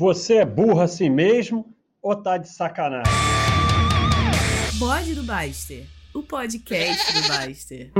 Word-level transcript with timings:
Você 0.00 0.36
é 0.36 0.46
burro 0.46 0.80
assim 0.80 1.10
mesmo 1.10 1.66
ou 2.02 2.16
tá 2.16 2.38
de 2.38 2.48
sacanagem? 2.48 3.12
Bode 4.78 5.14
do 5.14 5.22
Baster, 5.22 5.84
o 6.14 6.22
podcast 6.22 7.12
do 7.12 7.28
Baster. 7.28 7.90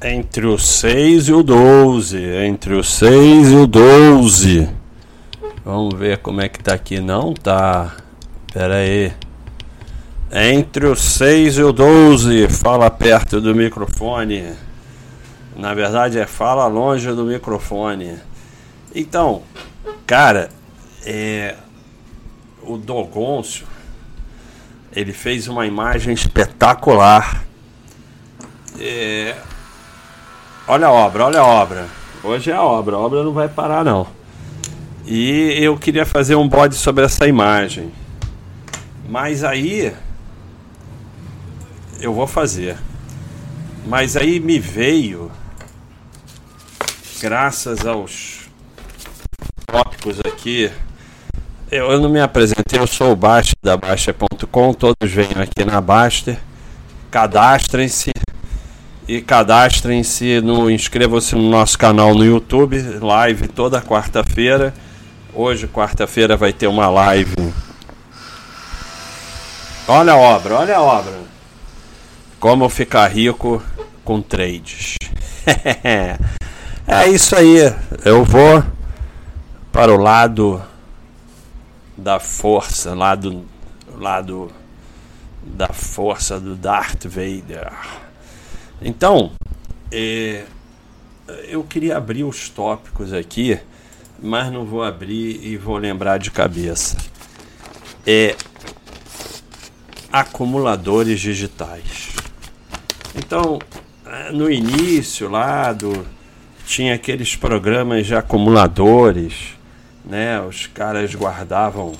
Entre 0.00 0.46
o 0.46 0.56
6 0.56 1.26
e 1.26 1.32
o 1.32 1.42
12. 1.42 2.16
Entre 2.46 2.74
o 2.74 2.84
6 2.84 3.50
e 3.50 3.56
o 3.56 3.66
12. 3.66 4.70
Vamos 5.64 5.98
ver 5.98 6.18
como 6.18 6.40
é 6.40 6.48
que 6.48 6.62
tá 6.62 6.74
aqui. 6.74 7.00
Não 7.00 7.34
tá. 7.34 7.96
Pera 8.52 8.76
aí. 8.76 9.12
Entre 10.30 10.86
o 10.86 10.94
6 10.94 11.58
e 11.58 11.62
o 11.64 11.72
12. 11.72 12.46
Fala 12.50 12.88
perto 12.88 13.40
do 13.40 13.52
microfone. 13.52 14.52
Na 15.56 15.74
verdade 15.74 16.20
é 16.20 16.24
fala 16.24 16.68
longe 16.68 17.08
do 17.08 17.24
microfone. 17.24 18.16
Então, 18.94 19.42
cara, 20.06 20.50
é, 21.04 21.56
o 22.62 22.76
Dogoncio 22.76 23.66
ele 24.94 25.12
fez 25.12 25.48
uma 25.48 25.66
imagem 25.66 26.14
espetacular. 26.14 27.44
É, 28.78 29.36
olha 30.68 30.86
a 30.86 30.92
obra, 30.92 31.24
olha 31.24 31.40
a 31.40 31.46
obra. 31.46 31.88
Hoje 32.22 32.50
é 32.50 32.54
a 32.54 32.62
obra, 32.62 32.94
a 32.94 32.98
obra 33.00 33.24
não 33.24 33.32
vai 33.32 33.48
parar 33.48 33.84
não. 33.84 34.06
E 35.04 35.58
eu 35.60 35.76
queria 35.76 36.06
fazer 36.06 36.36
um 36.36 36.48
bode 36.48 36.76
sobre 36.76 37.04
essa 37.04 37.26
imagem. 37.26 37.92
Mas 39.08 39.42
aí 39.42 39.92
eu 42.00 42.14
vou 42.14 42.26
fazer. 42.26 42.78
Mas 43.86 44.16
aí 44.16 44.38
me 44.38 44.58
veio 44.58 45.30
graças 47.20 47.84
aos 47.84 48.43
aqui. 50.26 50.70
Eu, 51.70 51.90
eu 51.90 52.00
não 52.00 52.08
me 52.08 52.20
apresentei, 52.20 52.78
eu 52.78 52.86
sou 52.86 53.12
o 53.12 53.16
Baster 53.16 53.54
da 53.62 53.76
Baster.com, 53.76 54.74
todos 54.74 55.10
venham 55.10 55.40
aqui 55.40 55.64
na 55.64 55.80
Baster, 55.80 56.38
cadastrem-se 57.10 58.10
e 59.08 59.20
cadastrem-se 59.20 60.40
no 60.40 60.70
inscrevam-se 60.70 61.34
no 61.34 61.48
nosso 61.50 61.78
canal 61.78 62.14
no 62.14 62.24
YouTube, 62.24 62.80
live 63.00 63.48
toda 63.48 63.80
quarta-feira. 63.80 64.74
Hoje, 65.32 65.66
quarta-feira, 65.66 66.36
vai 66.36 66.52
ter 66.52 66.66
uma 66.66 66.88
live. 66.88 67.34
Olha 69.88 70.12
a 70.12 70.16
obra, 70.16 70.54
olha 70.56 70.76
a 70.76 70.82
obra. 70.82 71.14
Como 72.38 72.68
ficar 72.68 73.08
rico 73.08 73.62
com 74.04 74.20
trades. 74.22 74.96
é 76.86 77.08
isso 77.08 77.34
aí. 77.34 77.74
Eu 78.04 78.24
vou 78.24 78.62
para 79.74 79.92
o 79.92 79.96
lado 79.96 80.62
da 81.96 82.20
força, 82.20 82.94
lado, 82.94 83.44
lado 83.98 84.52
da 85.42 85.66
força 85.66 86.38
do 86.38 86.54
Darth 86.54 87.06
Vader. 87.06 87.72
Então, 88.80 89.32
é, 89.90 90.44
eu 91.48 91.64
queria 91.64 91.96
abrir 91.96 92.22
os 92.22 92.48
tópicos 92.48 93.12
aqui, 93.12 93.58
mas 94.22 94.52
não 94.52 94.64
vou 94.64 94.84
abrir 94.84 95.44
e 95.44 95.56
vou 95.56 95.76
lembrar 95.76 96.18
de 96.18 96.30
cabeça. 96.30 96.96
É 98.06 98.36
acumuladores 100.12 101.18
digitais. 101.18 102.10
Então, 103.12 103.58
no 104.32 104.48
início 104.48 105.28
lá 105.28 105.72
do 105.72 106.06
tinha 106.64 106.94
aqueles 106.94 107.34
programas 107.34 108.06
de 108.06 108.14
acumuladores 108.14 109.53
né? 110.04 110.40
Os 110.40 110.66
caras 110.66 111.14
guardavam 111.14 111.92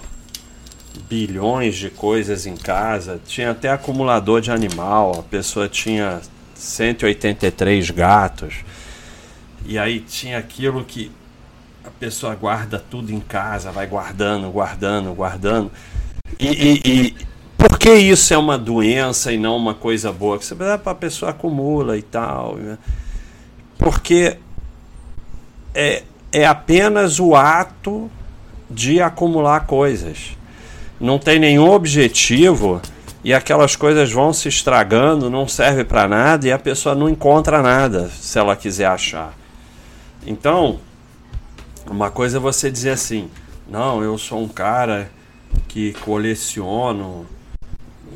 bilhões 1.08 1.77
de 1.77 1.91
coisas 1.91 2.47
em 2.47 2.56
casa, 2.56 3.20
tinha 3.27 3.50
até 3.50 3.70
acumulador 3.70 4.41
de 4.41 4.50
animal, 4.50 5.19
a 5.19 5.22
pessoa 5.22 5.69
tinha 5.69 6.20
183 6.54 7.91
gatos. 7.91 8.56
E 9.66 9.78
aí 9.78 10.00
tinha 10.00 10.38
aquilo 10.38 10.84
que 10.84 11.10
a 11.84 11.91
pessoa 11.91 12.34
guarda 12.34 12.78
tudo 12.78 13.12
em 13.12 13.20
casa, 13.20 13.72
vai 13.72 13.87
guardando, 13.87 14.50
guardando, 14.50 15.12
guardando. 15.15 15.71
E, 16.38 16.47
e, 16.48 16.81
e 16.84 17.16
por 17.56 17.78
que 17.78 17.94
isso 17.94 18.32
é 18.32 18.38
uma 18.38 18.59
doença 18.59 19.32
e 19.32 19.38
não 19.38 19.56
uma 19.56 19.75
coisa 19.75 20.12
boa? 20.12 20.38
Que 20.38 20.44
você 20.44 20.54
a 20.84 20.94
pessoa 20.94 21.31
acumula 21.31 21.97
e 21.97 22.03
tal. 22.03 22.56
Né? 22.56 22.78
Porque 23.78 24.38
é, 25.75 26.03
é 26.34 26.45
apenas 26.45 27.21
o 27.21 27.37
ato 27.37 28.11
de 28.69 29.00
acumular 29.00 29.67
coisas. 29.67 30.37
Não 31.00 31.17
tem 31.17 31.39
nenhum 31.39 31.71
objetivo 31.71 32.83
e 33.22 33.33
aquelas 33.33 33.77
coisas 33.77 34.11
vão 34.11 34.33
se 34.33 34.49
estragando, 34.49 35.31
não 35.31 35.47
serve 35.47 35.84
para 35.84 36.09
nada 36.09 36.49
e 36.49 36.53
a 36.53 36.59
pessoa 36.59 36.93
não 36.93 37.09
encontra 37.09 37.62
nada 37.62 38.11
se 38.11 38.37
ela 38.37 38.56
quiser 38.56 38.87
achar. 38.87 39.33
Então, 40.27 40.81
uma 41.87 42.11
coisa 42.11 42.39
é 42.39 42.41
você 42.41 42.69
dizer 42.69 42.91
assim: 42.91 43.31
não, 43.69 44.03
eu 44.03 44.19
sou 44.19 44.43
um 44.43 44.49
cara 44.49 45.09
que 45.69 45.93
coleciono 46.01 47.27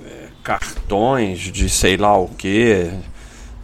é, 0.05 0.27
cartões 0.43 1.39
de 1.39 1.69
sei 1.69 1.97
lá 1.97 2.19
o 2.19 2.27
que, 2.27 2.91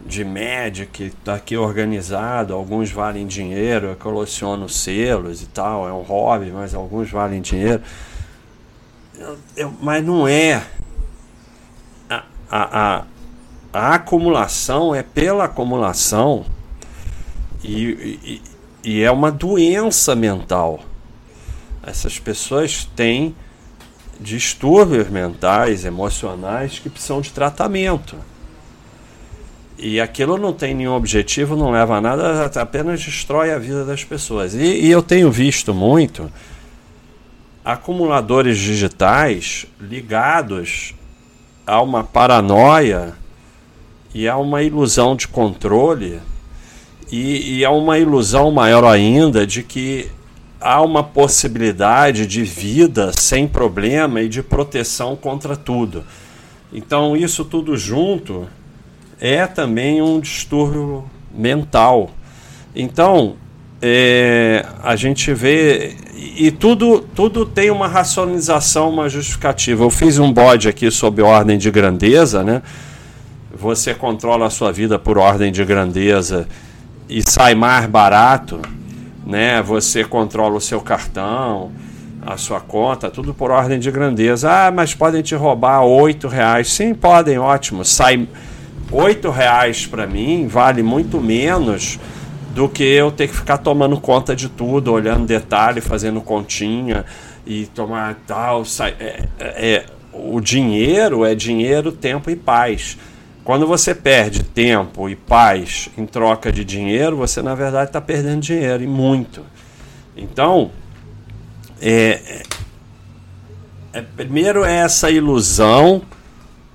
de 0.05 0.23
Magic, 0.23 1.11
tá 1.25 1.35
aqui 1.35 1.57
organizado, 1.57 2.55
alguns 2.55 2.91
valem 2.91 3.27
dinheiro, 3.27 3.87
eu 3.89 3.97
coleciono 3.97 4.69
selos 4.69 5.43
e 5.43 5.47
tal, 5.47 5.89
é 5.89 5.93
um 5.93 6.03
hobby, 6.03 6.51
mas 6.51 6.75
alguns 6.75 7.11
valem 7.11 7.41
dinheiro. 7.41 7.83
Eu, 9.19 9.39
eu, 9.57 9.73
mas 9.81 10.05
não 10.05 10.29
é. 10.29 10.63
A, 12.11 12.23
a, 12.51 12.99
a, 12.99 13.05
a, 13.73 13.95
acumulação 13.95 14.95
é 14.95 15.03
pela 15.03 15.45
acumulação 15.45 16.45
e, 17.63 18.21
e, 18.23 18.43
e 18.85 19.03
é 19.03 19.11
uma 19.11 19.33
doença 19.33 20.15
mental. 20.15 20.81
Essas 21.83 22.19
pessoas 22.19 22.85
têm 22.95 23.35
distúrbios 24.21 25.09
mentais, 25.09 25.85
emocionais 25.85 26.79
que 26.79 26.91
precisam 26.91 27.21
de 27.21 27.33
tratamento. 27.33 28.17
E 29.77 30.01
aquilo 30.01 30.39
não 30.39 30.53
tem 30.53 30.75
nenhum 30.75 30.95
objetivo, 30.95 31.57
não 31.57 31.71
leva 31.71 31.97
a 31.97 32.01
nada, 32.01 32.51
apenas 32.61 33.03
destrói 33.03 33.53
a 33.53 33.59
vida 33.59 33.85
das 33.85 34.05
pessoas. 34.05 34.55
E, 34.55 34.63
e 34.63 34.91
eu 34.91 35.03
tenho 35.03 35.31
visto 35.31 35.75
muito 35.75 36.31
acumuladores 37.65 38.59
digitais 38.59 39.67
ligados 39.81 40.95
a 41.67 41.81
uma 41.81 42.05
paranoia 42.05 43.15
e 44.15 44.29
a 44.29 44.37
uma 44.37 44.63
ilusão 44.63 45.17
de 45.17 45.27
controle 45.27 46.21
e, 47.11 47.59
e 47.59 47.65
a 47.65 47.71
uma 47.71 47.99
ilusão 47.99 48.51
maior 48.51 48.85
ainda 48.85 49.47
de 49.47 49.63
que 49.63 50.11
há 50.61 50.81
uma 50.83 51.03
possibilidade 51.03 52.27
de 52.27 52.43
vida 52.43 53.13
sem 53.13 53.49
problema 53.49 54.23
e 54.23 54.29
de 54.29 54.43
proteção 54.43 55.17
contra 55.17 55.57
tudo. 55.57 56.05
Então, 56.73 57.17
isso 57.17 57.45
tudo 57.45 57.77
junto 57.77 58.49
é 59.25 59.47
também 59.47 60.03
um 60.03 60.21
distúrbio 60.21 61.03
mental. 61.35 62.11
Então, 62.77 63.37
é, 63.81 64.67
a 64.83 64.95
gente 64.97 65.33
vê 65.33 65.97
e 66.37 66.51
tudo 66.51 67.01
tudo 67.01 67.47
tem 67.47 67.71
uma 67.71 67.89
racionalização, 67.89 68.91
uma 68.91 69.09
justificativa. 69.09 69.83
Eu 69.83 69.89
fiz 69.89 70.19
um 70.19 70.31
bode 70.31 70.69
aqui 70.69 70.91
sobre 70.91 71.23
ordem 71.23 71.57
de 71.57 71.71
grandeza, 71.71 72.45
né? 72.45 72.61
Você 73.55 73.95
controla 73.95 74.47
a 74.47 74.51
sua 74.51 74.71
vida 74.71 74.99
por 74.99 75.17
ordem 75.17 75.51
de 75.51 75.65
grandeza 75.65 76.47
e 77.09 77.23
sai 77.27 77.55
mais 77.55 77.87
barato, 77.87 78.61
né? 79.27 79.63
Você 79.63 80.05
controla 80.05 80.57
o 80.57 80.61
seu 80.61 80.83
cartão, 80.83 81.73
a 82.21 82.37
sua 82.37 82.61
conta, 82.61 83.09
tudo 83.09 83.33
por 83.33 83.51
ordem 83.51 83.79
de 83.79 83.91
grandeza. 83.91 84.51
Ah, 84.51 84.71
mas 84.71 84.95
podem 84.95 85.23
te 85.23 85.35
roubar 85.35 85.83
oito 85.83 86.29
reais. 86.29 86.71
Sim, 86.71 86.93
podem, 86.93 87.39
ótimo. 87.39 87.87
Sai 87.87 88.29
oito 88.91 89.31
reais 89.31 89.87
para 89.87 90.07
mim 90.07 90.47
vale 90.47 90.83
muito 90.83 91.21
menos 91.21 91.99
do 92.55 92.69
que 92.69 92.85
eu 92.85 93.11
ter 93.11 93.29
que 93.29 93.35
ficar 93.35 93.59
tomando 93.59 94.01
conta 94.01 94.35
de 94.35 94.49
tudo, 94.49 94.93
olhando 94.93 95.27
detalhe, 95.27 95.81
fazendo 95.81 96.21
continha 96.21 97.05
e 97.45 97.67
tomar 97.67 98.15
tal. 98.27 98.65
Sai, 98.65 98.95
é, 99.01 99.29
é, 99.39 99.73
é, 99.73 99.87
o 100.13 100.41
dinheiro 100.41 101.25
é 101.25 101.35
dinheiro, 101.35 101.91
tempo 101.91 102.31
e 102.31 102.37
paz. 102.37 102.97
Quando 103.43 103.67
você 103.67 103.95
perde 103.95 104.43
tempo 104.43 105.09
e 105.09 105.17
paz 105.17 105.89
em 105.99 106.07
troca 106.07 106.51
de 106.53 106.65
dinheiro, 106.65 107.17
você 107.17 107.43
na 107.43 107.55
verdade 107.55 107.91
está 107.91 108.01
perdendo 108.01 108.41
dinheiro 108.41 108.83
e 108.83 108.87
muito. 108.87 109.43
Então, 110.17 110.71
é, 111.83 112.43
é, 113.93 114.01
primeiro 114.01 114.65
é 114.65 114.77
essa 114.77 115.11
ilusão 115.11 116.03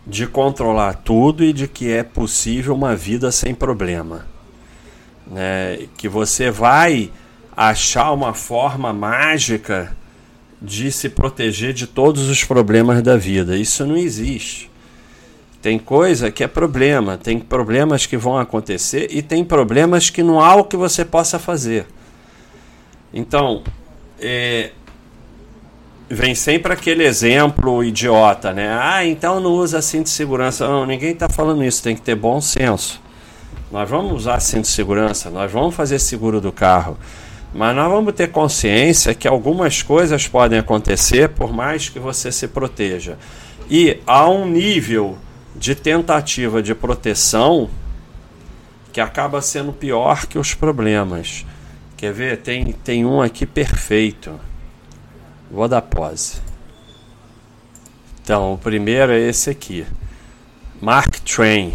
de 0.09 0.25
controlar 0.25 0.95
tudo 0.95 1.43
e 1.43 1.53
de 1.53 1.67
que 1.67 1.91
é 1.91 2.01
possível 2.01 2.73
uma 2.73 2.95
vida 2.95 3.31
sem 3.31 3.53
problema. 3.53 4.25
Né? 5.27 5.87
Que 5.95 6.09
você 6.09 6.49
vai 6.49 7.11
achar 7.55 8.11
uma 8.11 8.33
forma 8.33 8.91
mágica 8.91 9.95
de 10.59 10.91
se 10.91 11.09
proteger 11.09 11.73
de 11.73 11.85
todos 11.85 12.27
os 12.27 12.43
problemas 12.43 13.03
da 13.03 13.15
vida. 13.15 13.55
Isso 13.55 13.85
não 13.85 13.95
existe. 13.95 14.69
Tem 15.61 15.77
coisa 15.77 16.31
que 16.31 16.43
é 16.43 16.47
problema, 16.47 17.17
tem 17.17 17.37
problemas 17.39 18.05
que 18.05 18.17
vão 18.17 18.37
acontecer 18.37 19.09
e 19.11 19.21
tem 19.21 19.43
problemas 19.43 20.09
que 20.09 20.23
não 20.23 20.39
há 20.39 20.55
o 20.55 20.63
que 20.63 20.75
você 20.75 21.05
possa 21.05 21.37
fazer. 21.37 21.85
Então, 23.13 23.63
é, 24.19 24.71
vem 26.09 26.33
sempre 26.33 26.73
aquele 26.73 27.03
exemplo 27.03 27.83
idiota, 27.83 28.51
né? 28.51 28.77
Ah, 28.81 29.05
então 29.05 29.39
não 29.39 29.51
usa 29.51 29.81
cinto 29.81 30.05
de 30.05 30.09
segurança. 30.09 30.67
Não, 30.67 30.85
ninguém 30.85 31.11
está 31.11 31.29
falando 31.29 31.63
isso, 31.63 31.83
tem 31.83 31.95
que 31.95 32.01
ter 32.01 32.15
bom 32.15 32.41
senso. 32.41 33.01
Nós 33.71 33.87
vamos 33.87 34.13
usar 34.13 34.39
cinto 34.39 34.63
de 34.63 34.69
segurança, 34.69 35.29
nós 35.29 35.51
vamos 35.51 35.75
fazer 35.75 35.99
seguro 35.99 36.41
do 36.41 36.51
carro. 36.51 36.97
Mas 37.53 37.75
nós 37.75 37.89
vamos 37.89 38.13
ter 38.13 38.29
consciência 38.29 39.13
que 39.13 39.27
algumas 39.27 39.81
coisas 39.81 40.27
podem 40.27 40.59
acontecer 40.59 41.29
por 41.29 41.53
mais 41.53 41.89
que 41.89 41.99
você 41.99 42.31
se 42.31 42.47
proteja. 42.47 43.17
E 43.69 43.99
há 44.05 44.27
um 44.27 44.47
nível 44.47 45.17
de 45.55 45.75
tentativa 45.75 46.61
de 46.61 46.73
proteção 46.73 47.69
que 48.91 48.99
acaba 48.99 49.41
sendo 49.41 49.71
pior 49.71 50.25
que 50.25 50.37
os 50.37 50.53
problemas. 50.53 51.45
Quer 51.97 52.13
ver? 52.13 52.37
Tem, 52.37 52.71
tem 52.71 53.05
um 53.05 53.21
aqui 53.21 53.45
perfeito. 53.45 54.39
Vou 55.51 55.67
dar 55.67 55.81
pause. 55.81 56.41
Então, 58.21 58.53
o 58.53 58.57
primeiro 58.57 59.11
é 59.11 59.19
esse 59.19 59.49
aqui. 59.49 59.85
Mark 60.81 61.19
Twain. 61.19 61.73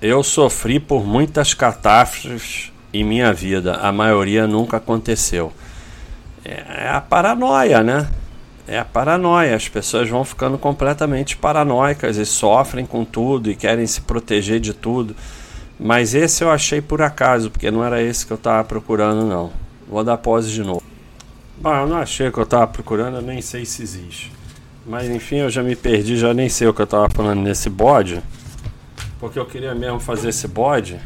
Eu 0.00 0.22
sofri 0.22 0.80
por 0.80 1.04
muitas 1.04 1.52
catástrofes 1.52 2.72
em 2.92 3.04
minha 3.04 3.32
vida, 3.32 3.74
a 3.76 3.92
maioria 3.92 4.46
nunca 4.46 4.78
aconteceu. 4.78 5.52
É, 6.44 6.84
é 6.84 6.88
a 6.88 7.00
paranoia, 7.00 7.82
né? 7.82 8.08
É 8.66 8.78
a 8.78 8.84
paranoia. 8.84 9.54
As 9.54 9.68
pessoas 9.68 10.08
vão 10.08 10.24
ficando 10.24 10.56
completamente 10.56 11.36
paranoicas 11.36 12.16
e 12.16 12.24
sofrem 12.24 12.86
com 12.86 13.04
tudo 13.04 13.50
e 13.50 13.56
querem 13.56 13.86
se 13.86 14.00
proteger 14.00 14.60
de 14.60 14.72
tudo. 14.72 15.14
Mas 15.78 16.14
esse 16.14 16.44
eu 16.44 16.50
achei 16.50 16.80
por 16.80 17.02
acaso, 17.02 17.50
porque 17.50 17.70
não 17.70 17.84
era 17.84 18.02
esse 18.02 18.26
que 18.26 18.32
eu 18.32 18.36
estava 18.36 18.62
procurando, 18.64 19.24
não. 19.24 19.50
Vou 19.88 20.04
dar 20.04 20.16
pose 20.16 20.50
de 20.52 20.62
novo. 20.62 20.89
Bom, 21.60 21.74
eu 21.74 21.86
não 21.86 21.98
achei 21.98 22.30
que 22.30 22.38
eu 22.38 22.44
estava 22.44 22.66
procurando, 22.66 23.16
eu 23.16 23.22
nem 23.22 23.42
sei 23.42 23.66
se 23.66 23.82
existe. 23.82 24.32
Mas 24.86 25.10
enfim, 25.10 25.36
eu 25.36 25.50
já 25.50 25.62
me 25.62 25.76
perdi, 25.76 26.16
já 26.16 26.32
nem 26.32 26.48
sei 26.48 26.66
o 26.66 26.72
que 26.72 26.80
eu 26.80 26.84
estava 26.84 27.10
falando 27.10 27.42
nesse 27.42 27.68
bode. 27.68 28.22
Porque 29.18 29.38
eu 29.38 29.44
queria 29.44 29.74
mesmo 29.74 30.00
fazer 30.00 30.30
esse 30.30 30.48
bode 30.48 30.98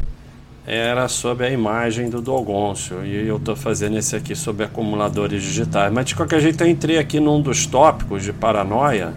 era 0.65 1.07
sobre 1.09 1.45
a 1.45 1.49
imagem 1.49 2.09
do 2.09 2.21
Dogoncio 2.21 3.05
e 3.05 3.27
eu 3.27 3.35
estou 3.35 3.55
fazendo 3.55 3.97
esse 3.97 4.15
aqui 4.15 4.33
sobre 4.33 4.63
acumuladores 4.63 5.43
digitais. 5.43 5.91
Mas 5.91 6.05
de 6.05 6.15
qualquer 6.15 6.39
jeito 6.39 6.63
eu 6.63 6.69
entrei 6.69 6.97
aqui 6.97 7.19
num 7.19 7.41
dos 7.41 7.65
tópicos 7.67 8.23
de 8.23 8.31
paranoia 8.31 9.13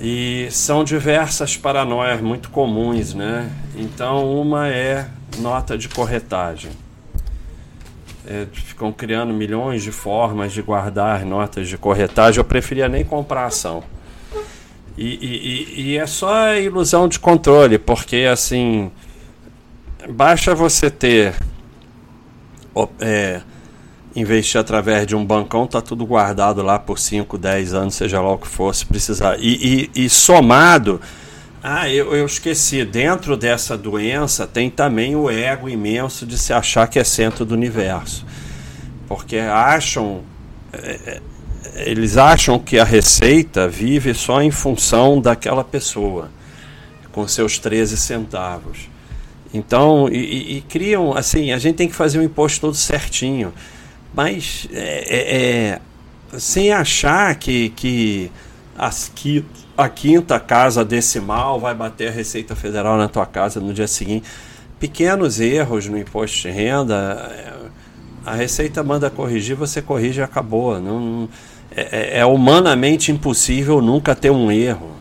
e 0.00 0.48
são 0.50 0.82
diversas 0.82 1.56
paranoias 1.56 2.20
muito 2.20 2.50
comuns, 2.50 3.14
né? 3.14 3.50
Então 3.76 4.34
uma 4.40 4.68
é 4.68 5.08
nota 5.38 5.78
de 5.78 5.88
corretagem. 5.88 6.72
É, 8.26 8.46
ficam 8.52 8.92
criando 8.92 9.32
milhões 9.32 9.82
de 9.82 9.90
formas 9.90 10.52
de 10.52 10.60
guardar 10.62 11.24
notas 11.24 11.68
de 11.68 11.78
corretagem. 11.78 12.38
Eu 12.38 12.44
preferia 12.44 12.88
nem 12.88 13.04
comprar 13.04 13.46
ação. 13.46 13.82
E, 14.96 15.06
e, 15.06 15.80
e 15.80 15.98
é 15.98 16.06
só 16.06 16.54
ilusão 16.56 17.08
de 17.08 17.18
controle, 17.18 17.78
porque 17.78 18.28
assim 18.30 18.90
basta 20.08 20.54
você 20.54 20.90
ter 20.90 21.34
é, 23.00 23.40
investir 24.14 24.60
através 24.60 25.06
de 25.06 25.14
um 25.14 25.24
bancão, 25.24 25.66
tá 25.66 25.80
tudo 25.80 26.04
guardado 26.04 26.62
lá 26.62 26.78
por 26.78 26.98
5, 26.98 27.38
10 27.38 27.74
anos, 27.74 27.94
seja 27.94 28.20
lá 28.20 28.32
o 28.32 28.38
que 28.38 28.48
for, 28.48 28.74
se 28.74 28.84
precisar. 28.84 29.36
E, 29.38 29.88
e, 29.94 30.04
e 30.04 30.10
somado, 30.10 31.00
ah, 31.62 31.88
eu, 31.90 32.14
eu 32.14 32.24
esqueci, 32.24 32.84
dentro 32.84 33.36
dessa 33.36 33.76
doença 33.76 34.46
tem 34.46 34.70
também 34.70 35.14
o 35.14 35.28
ego 35.28 35.68
imenso 35.68 36.24
de 36.24 36.38
se 36.38 36.52
achar 36.52 36.88
que 36.88 36.98
é 36.98 37.04
centro 37.04 37.44
do 37.44 37.54
universo. 37.54 38.24
Porque 39.06 39.36
acham. 39.36 40.22
É, 40.72 41.00
é 41.06 41.20
eles 41.74 42.16
acham 42.16 42.58
que 42.58 42.78
a 42.78 42.84
receita 42.84 43.68
vive 43.68 44.12
só 44.12 44.42
em 44.42 44.50
função 44.50 45.20
daquela 45.20 45.62
pessoa, 45.62 46.30
com 47.12 47.26
seus 47.28 47.58
13 47.58 47.96
centavos. 47.96 48.88
Então, 49.52 50.08
e, 50.08 50.58
e, 50.58 50.60
criam, 50.62 51.16
assim, 51.16 51.52
a 51.52 51.58
gente 51.58 51.76
tem 51.76 51.88
que 51.88 51.94
fazer 51.94 52.18
o 52.18 52.22
imposto 52.22 52.60
todo 52.60 52.74
certinho, 52.74 53.52
mas 54.14 54.68
é, 54.72 55.04
é, 55.08 55.38
é 56.34 56.38
sem 56.38 56.72
achar 56.72 57.34
que, 57.36 57.70
que 57.70 58.30
a 59.76 59.88
quinta 59.88 60.40
casa 60.40 60.82
decimal 60.82 61.60
vai 61.60 61.74
bater 61.74 62.08
a 62.08 62.10
Receita 62.10 62.56
Federal 62.56 62.96
na 62.96 63.08
tua 63.08 63.26
casa 63.26 63.60
no 63.60 63.74
dia 63.74 63.86
seguinte. 63.86 64.26
Pequenos 64.78 65.38
erros 65.38 65.86
no 65.86 65.98
imposto 65.98 66.48
de 66.48 66.50
renda, 66.50 67.30
é, 67.30 67.52
a 68.24 68.34
Receita 68.34 68.82
manda 68.82 69.10
corrigir, 69.10 69.54
você 69.54 69.82
corrige 69.82 70.20
e 70.20 70.22
acabou. 70.22 70.80
Não, 70.80 71.28
é, 71.76 72.16
é, 72.16 72.18
é 72.20 72.26
humanamente 72.26 73.12
impossível 73.12 73.82
nunca 73.82 74.14
ter 74.14 74.30
um 74.30 74.50
erro. 74.50 74.92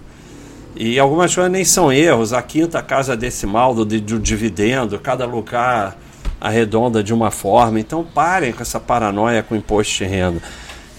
E 0.75 0.99
algumas 0.99 1.33
coisas 1.33 1.51
nem 1.51 1.63
são 1.63 1.91
erros. 1.91 2.33
A 2.33 2.41
quinta 2.41 2.81
casa 2.81 3.15
decimal 3.15 3.73
do, 3.73 3.85
do 3.85 4.19
dividendo, 4.19 4.99
cada 4.99 5.25
lugar 5.25 5.97
arredonda 6.39 7.01
de 7.01 7.13
uma 7.13 7.31
forma. 7.31 7.79
Então 7.79 8.03
parem 8.03 8.51
com 8.51 8.61
essa 8.61 8.79
paranoia 8.79 9.41
com 9.41 9.55
imposto 9.55 9.97
de 9.97 10.05
renda. 10.05 10.41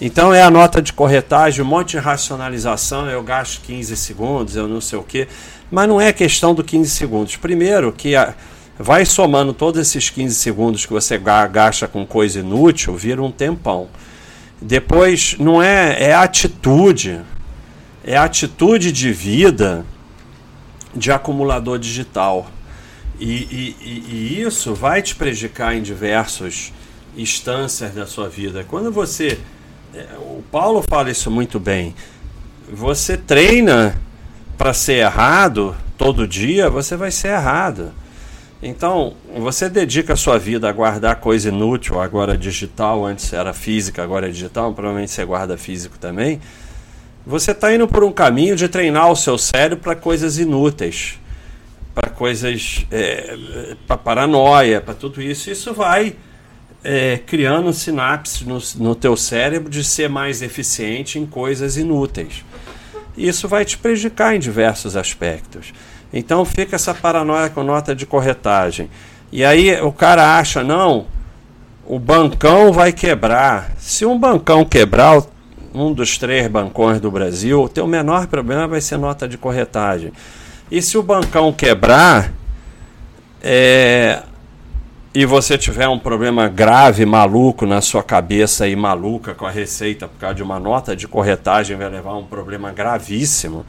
Então 0.01 0.33
é 0.33 0.41
a 0.41 0.49
nota 0.49 0.81
de 0.81 0.91
corretagem, 0.91 1.63
um 1.63 1.67
monte 1.67 1.91
de 1.91 1.99
racionalização, 1.99 3.07
eu 3.07 3.21
gasto 3.21 3.61
15 3.61 3.95
segundos, 3.95 4.55
eu 4.55 4.67
não 4.67 4.81
sei 4.81 4.97
o 4.97 5.03
quê. 5.03 5.27
Mas 5.69 5.87
não 5.87 6.01
é 6.01 6.11
questão 6.11 6.55
do 6.55 6.63
15 6.63 6.89
segundos. 6.89 7.35
Primeiro 7.37 7.93
que 7.93 8.15
a, 8.15 8.33
vai 8.79 9.05
somando 9.05 9.53
todos 9.53 9.79
esses 9.79 10.09
15 10.09 10.33
segundos 10.33 10.85
que 10.87 10.91
você 10.91 11.19
gasta 11.19 11.87
com 11.87 12.03
coisa 12.05 12.39
inútil, 12.39 12.95
vira 12.97 13.21
um 13.21 13.31
tempão. 13.31 13.89
Depois 14.59 15.35
não 15.39 15.61
é, 15.61 16.03
é 16.03 16.13
atitude 16.15 17.21
é 18.03 18.17
atitude 18.17 18.91
de 18.91 19.11
vida 19.11 19.85
de 20.95 21.11
acumulador 21.11 21.77
digital. 21.77 22.49
E, 23.19 23.75
e, 23.79 24.05
e, 24.09 24.41
isso 24.41 24.73
vai 24.73 25.01
te 25.01 25.15
prejudicar 25.15 25.75
em 25.75 25.81
diversas 25.81 26.73
instâncias 27.15 27.93
da 27.93 28.07
sua 28.07 28.27
vida. 28.27 28.65
Quando 28.67 28.91
você. 28.91 29.37
O 30.19 30.43
Paulo 30.51 30.81
fala 30.81 31.11
isso 31.11 31.29
muito 31.29 31.59
bem. 31.59 31.95
Você 32.71 33.17
treina 33.17 33.99
para 34.57 34.73
ser 34.73 35.03
errado 35.03 35.75
todo 35.97 36.27
dia, 36.27 36.69
você 36.69 36.95
vai 36.95 37.11
ser 37.11 37.29
errado. 37.29 37.91
Então, 38.63 39.15
você 39.37 39.67
dedica 39.67 40.13
a 40.13 40.15
sua 40.15 40.37
vida 40.37 40.69
a 40.69 40.71
guardar 40.71 41.15
coisa 41.15 41.49
inútil, 41.49 41.99
agora 41.99 42.37
digital, 42.37 43.03
antes 43.05 43.33
era 43.33 43.53
física, 43.53 44.03
agora 44.03 44.27
é 44.27 44.31
digital, 44.31 44.71
provavelmente 44.73 45.11
você 45.11 45.25
guarda 45.25 45.57
físico 45.57 45.97
também 45.97 46.39
você 47.25 47.51
está 47.51 47.73
indo 47.73 47.87
por 47.87 48.03
um 48.03 48.11
caminho 48.11 48.55
de 48.55 48.67
treinar 48.67 49.11
o 49.11 49.15
seu 49.15 49.37
cérebro 49.37 49.77
para 49.77 49.95
coisas 49.95 50.37
inúteis, 50.37 51.19
para 51.93 52.09
coisas, 52.09 52.85
é, 52.91 53.75
para 53.87 53.97
paranoia, 53.97 54.81
para 54.81 54.93
tudo 54.93 55.21
isso. 55.21 55.49
Isso 55.51 55.73
vai 55.73 56.15
é, 56.83 57.19
criando 57.25 57.71
sinapses 57.73 58.41
no, 58.41 58.59
no 58.83 58.95
teu 58.95 59.15
cérebro 59.15 59.69
de 59.69 59.83
ser 59.83 60.09
mais 60.09 60.41
eficiente 60.41 61.19
em 61.19 61.25
coisas 61.25 61.77
inúteis. 61.77 62.43
Isso 63.17 63.47
vai 63.47 63.65
te 63.65 63.77
prejudicar 63.77 64.35
em 64.35 64.39
diversos 64.39 64.95
aspectos. 64.95 65.73
Então 66.13 66.43
fica 66.43 66.75
essa 66.75 66.93
paranoia 66.93 67.49
com 67.49 67.63
nota 67.63 67.95
de 67.95 68.05
corretagem. 68.05 68.89
E 69.31 69.45
aí 69.45 69.79
o 69.81 69.91
cara 69.91 70.37
acha, 70.37 70.63
não, 70.63 71.05
o 71.85 71.99
bancão 71.99 72.71
vai 72.71 72.91
quebrar. 72.91 73.71
Se 73.77 74.05
um 74.05 74.17
bancão 74.17 74.65
quebrar, 74.65 75.23
um 75.73 75.93
dos 75.93 76.17
três 76.17 76.47
bancões 76.47 76.99
do 76.99 77.09
Brasil, 77.09 77.61
o 77.61 77.69
teu 77.69 77.87
menor 77.87 78.27
problema 78.27 78.67
vai 78.67 78.81
ser 78.81 78.97
nota 78.97 79.27
de 79.27 79.37
corretagem. 79.37 80.11
E 80.69 80.81
se 80.81 80.97
o 80.97 81.03
bancão 81.03 81.51
quebrar 81.53 82.33
é, 83.41 84.21
e 85.13 85.25
você 85.25 85.57
tiver 85.57 85.87
um 85.87 85.99
problema 85.99 86.47
grave, 86.47 87.05
maluco 87.05 87.65
na 87.65 87.81
sua 87.81 88.01
cabeça 88.01 88.67
e 88.67 88.75
maluca 88.75 89.33
com 89.33 89.45
a 89.45 89.51
receita 89.51 90.07
por 90.07 90.17
causa 90.19 90.35
de 90.35 90.43
uma 90.43 90.59
nota 90.59 90.95
de 90.95 91.07
corretagem, 91.07 91.77
vai 91.77 91.89
levar 91.89 92.15
um 92.15 92.25
problema 92.25 92.71
gravíssimo. 92.71 93.65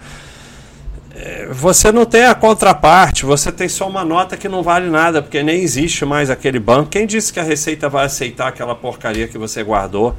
É, 1.15 1.49
você 1.51 1.93
não 1.93 2.07
tem 2.07 2.25
a 2.25 2.35
contraparte, 2.35 3.27
você 3.27 3.53
tem 3.53 3.69
só 3.69 3.89
uma 3.89 4.05
nota 4.05 4.37
que 4.37 4.49
não 4.49 4.63
vale 4.63 4.89
nada, 4.89 5.21
porque 5.21 5.43
nem 5.43 5.61
existe 5.61 6.05
mais 6.05 6.31
aquele 6.31 6.59
banco. 6.59 6.91
Quem 6.91 7.07
disse 7.07 7.33
que 7.33 7.41
a 7.41 7.43
Receita 7.43 7.89
vai 7.89 8.07
aceitar 8.07 8.49
aquela 8.49 8.75
porcaria 8.75 9.29
que 9.29 9.37
você 9.37 9.63
guardou? 9.63 10.17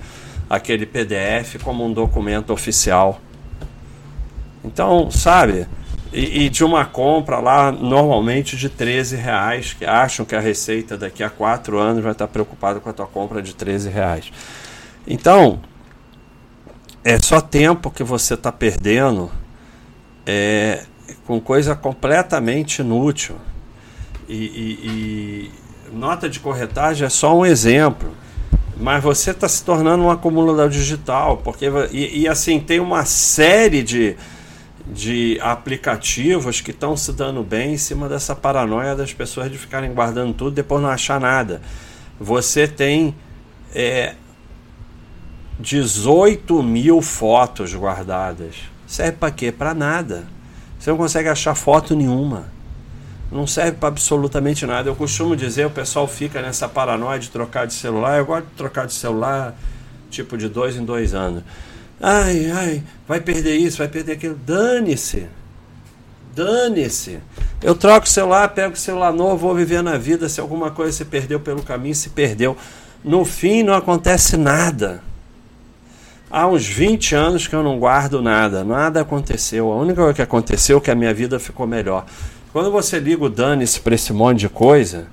aquele 0.49 0.85
PDF 0.85 1.61
como 1.63 1.85
um 1.85 1.91
documento 1.91 2.51
oficial. 2.53 3.19
Então, 4.63 5.09
sabe, 5.11 5.67
e, 6.13 6.45
e, 6.45 6.49
de 6.49 6.63
uma 6.63 6.85
compra 6.85 7.39
lá 7.39 7.71
normalmente 7.71 8.55
de 8.55 8.69
13 8.69 9.15
reais, 9.15 9.73
que 9.73 9.83
acham 9.83 10.25
que 10.25 10.35
a 10.35 10.39
receita 10.39 10.95
daqui 10.95 11.23
a 11.23 11.29
quatro 11.29 11.79
anos 11.79 12.03
vai 12.03 12.11
estar 12.11 12.27
preocupada 12.27 12.79
com 12.79 12.89
a 12.89 12.93
tua 12.93 13.07
compra 13.07 13.41
de 13.41 13.55
13 13.55 13.89
reais. 13.89 14.31
Então, 15.07 15.59
é 17.03 17.19
só 17.19 17.41
tempo 17.41 17.89
que 17.89 18.03
você 18.03 18.35
está 18.35 18.51
perdendo 18.51 19.31
é, 20.25 20.83
com 21.25 21.41
coisa 21.41 21.75
completamente 21.75 22.79
inútil. 22.79 23.35
E, 24.29 24.35
e, 24.35 25.49
e, 25.91 25.95
nota 25.95 26.29
de 26.29 26.39
corretagem 26.39 27.05
é 27.05 27.09
só 27.09 27.35
um 27.37 27.45
exemplo. 27.45 28.11
Mas 28.77 29.03
você 29.03 29.31
está 29.31 29.47
se 29.47 29.63
tornando 29.63 30.03
um 30.03 30.09
acumulador 30.09 30.69
digital, 30.69 31.37
porque 31.37 31.65
e, 31.91 32.21
e 32.21 32.27
assim 32.27 32.59
tem 32.59 32.79
uma 32.79 33.05
série 33.05 33.83
de, 33.83 34.15
de 34.85 35.39
aplicativos 35.41 36.59
que 36.59 36.71
estão 36.71 36.97
se 36.97 37.13
dando 37.13 37.41
bem 37.43 37.73
em 37.73 37.77
cima 37.77 38.09
dessa 38.09 38.35
paranoia 38.35 38.95
das 38.95 39.13
pessoas 39.13 39.49
de 39.49 39.57
ficarem 39.57 39.93
guardando 39.93 40.33
tudo 40.33 40.51
e 40.51 40.55
depois 40.55 40.81
não 40.81 40.89
achar 40.89 41.19
nada. 41.19 41.61
Você 42.19 42.67
tem 42.67 43.15
é, 43.73 44.15
18 45.59 46.61
mil 46.61 47.01
fotos 47.01 47.73
guardadas. 47.73 48.55
Serve 48.85 49.13
para 49.13 49.31
quê? 49.31 49.51
Para 49.51 49.73
nada. 49.73 50.25
Você 50.77 50.89
não 50.89 50.97
consegue 50.97 51.29
achar 51.29 51.55
foto 51.55 51.95
nenhuma. 51.95 52.51
Não 53.31 53.47
serve 53.47 53.73
para 53.73 53.87
absolutamente 53.87 54.65
nada. 54.65 54.89
Eu 54.89 54.95
costumo 54.95 55.35
dizer, 55.35 55.65
o 55.65 55.71
pessoal 55.71 56.07
fica 56.07 56.41
nessa 56.41 56.67
paranoia 56.67 57.17
de 57.19 57.29
trocar 57.29 57.65
de 57.65 57.73
celular. 57.73 58.19
Eu 58.19 58.25
gosto 58.25 58.45
de 58.47 58.53
trocar 58.55 58.85
de 58.85 58.93
celular 58.93 59.55
tipo 60.11 60.37
de 60.37 60.47
dois 60.47 60.75
em 60.75 60.85
dois 60.85 61.13
anos. 61.13 61.43
Ai, 62.01 62.51
ai, 62.51 62.83
vai 63.07 63.21
perder 63.21 63.55
isso, 63.55 63.77
vai 63.77 63.87
perder 63.87 64.13
aquilo. 64.13 64.35
Dane-se. 64.35 65.27
Dane-se. 66.35 67.19
Eu 67.61 67.75
troco 67.75 68.05
o 68.05 68.09
celular, 68.09 68.47
pego 68.49 68.73
o 68.73 68.77
celular 68.77 69.13
novo, 69.13 69.37
vou 69.37 69.55
viver 69.55 69.81
na 69.81 69.97
vida. 69.97 70.27
Se 70.27 70.41
alguma 70.41 70.71
coisa 70.71 70.91
se 70.91 71.05
perdeu 71.05 71.39
pelo 71.39 71.61
caminho, 71.61 71.95
se 71.95 72.09
perdeu. 72.09 72.57
No 73.03 73.23
fim, 73.23 73.63
não 73.63 73.73
acontece 73.73 74.35
nada. 74.35 75.01
Há 76.29 76.47
uns 76.47 76.65
20 76.65 77.13
anos 77.13 77.47
que 77.47 77.55
eu 77.55 77.61
não 77.61 77.77
guardo 77.77 78.21
nada, 78.21 78.63
nada 78.63 79.01
aconteceu. 79.01 79.71
A 79.71 79.75
única 79.75 80.01
coisa 80.01 80.13
que 80.15 80.21
aconteceu 80.21 80.79
é 80.79 80.81
que 80.81 80.89
a 80.89 80.95
minha 80.95 81.13
vida 81.13 81.39
ficou 81.39 81.67
melhor. 81.67 82.05
Quando 82.51 82.71
você 82.71 82.99
liga 82.99 83.23
o 83.23 83.29
dane-se 83.29 83.79
para 83.79 83.93
esse 83.93 84.11
monte 84.11 84.39
de 84.39 84.49
coisa, 84.49 85.07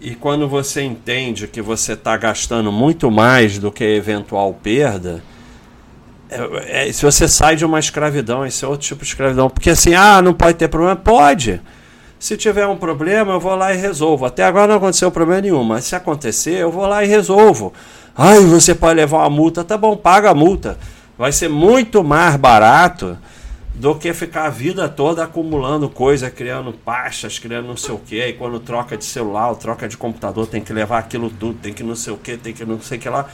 e 0.00 0.14
quando 0.14 0.48
você 0.48 0.82
entende 0.82 1.46
que 1.46 1.60
você 1.60 1.92
está 1.92 2.16
gastando 2.16 2.72
muito 2.72 3.10
mais 3.10 3.58
do 3.58 3.70
que 3.70 3.84
eventual 3.84 4.52
perda, 4.54 5.22
é, 6.30 6.88
é, 6.88 6.92
se 6.92 7.04
você 7.04 7.26
sai 7.26 7.56
de 7.56 7.64
uma 7.64 7.78
escravidão, 7.78 8.46
esse 8.46 8.64
é 8.64 8.68
outro 8.68 8.86
tipo 8.86 9.02
de 9.02 9.08
escravidão. 9.08 9.50
Porque 9.50 9.70
assim, 9.70 9.94
ah, 9.94 10.22
não 10.22 10.32
pode 10.32 10.54
ter 10.54 10.68
problema? 10.68 10.96
Pode. 10.96 11.60
Se 12.18 12.36
tiver 12.36 12.66
um 12.66 12.76
problema, 12.76 13.32
eu 13.32 13.40
vou 13.40 13.54
lá 13.54 13.74
e 13.74 13.76
resolvo. 13.76 14.26
Até 14.26 14.44
agora 14.44 14.66
não 14.66 14.76
aconteceu 14.76 15.10
problema 15.10 15.40
nenhum, 15.40 15.64
mas 15.64 15.84
se 15.84 15.96
acontecer, 15.96 16.58
eu 16.58 16.70
vou 16.70 16.86
lá 16.86 17.02
e 17.02 17.08
resolvo. 17.08 17.72
Ai, 18.16 18.38
você 18.40 18.74
pode 18.74 18.94
levar 18.94 19.18
uma 19.18 19.30
multa. 19.30 19.64
Tá 19.64 19.76
bom, 19.76 19.96
paga 19.96 20.30
a 20.30 20.34
multa. 20.34 20.78
Vai 21.16 21.32
ser 21.32 21.48
muito 21.48 22.04
mais 22.04 22.36
barato 22.36 23.18
do 23.74 23.94
que 23.94 24.12
ficar 24.12 24.44
a 24.44 24.50
vida 24.50 24.88
toda 24.88 25.24
acumulando 25.24 25.88
coisa, 25.88 26.30
criando 26.30 26.72
pastas, 26.72 27.38
criando 27.38 27.68
não 27.68 27.76
sei 27.76 27.94
o 27.94 27.98
que. 27.98 28.22
E 28.22 28.32
quando 28.34 28.60
troca 28.60 28.96
de 28.96 29.04
celular, 29.04 29.54
troca 29.54 29.88
de 29.88 29.96
computador, 29.96 30.46
tem 30.46 30.60
que 30.60 30.72
levar 30.72 30.98
aquilo 30.98 31.30
tudo, 31.30 31.54
tem 31.54 31.72
que 31.72 31.82
não 31.82 31.96
sei 31.96 32.12
o 32.12 32.18
que, 32.18 32.36
tem 32.36 32.52
que 32.52 32.64
não 32.64 32.80
sei 32.80 32.98
o 32.98 33.00
que 33.00 33.08
lá. 33.08 33.26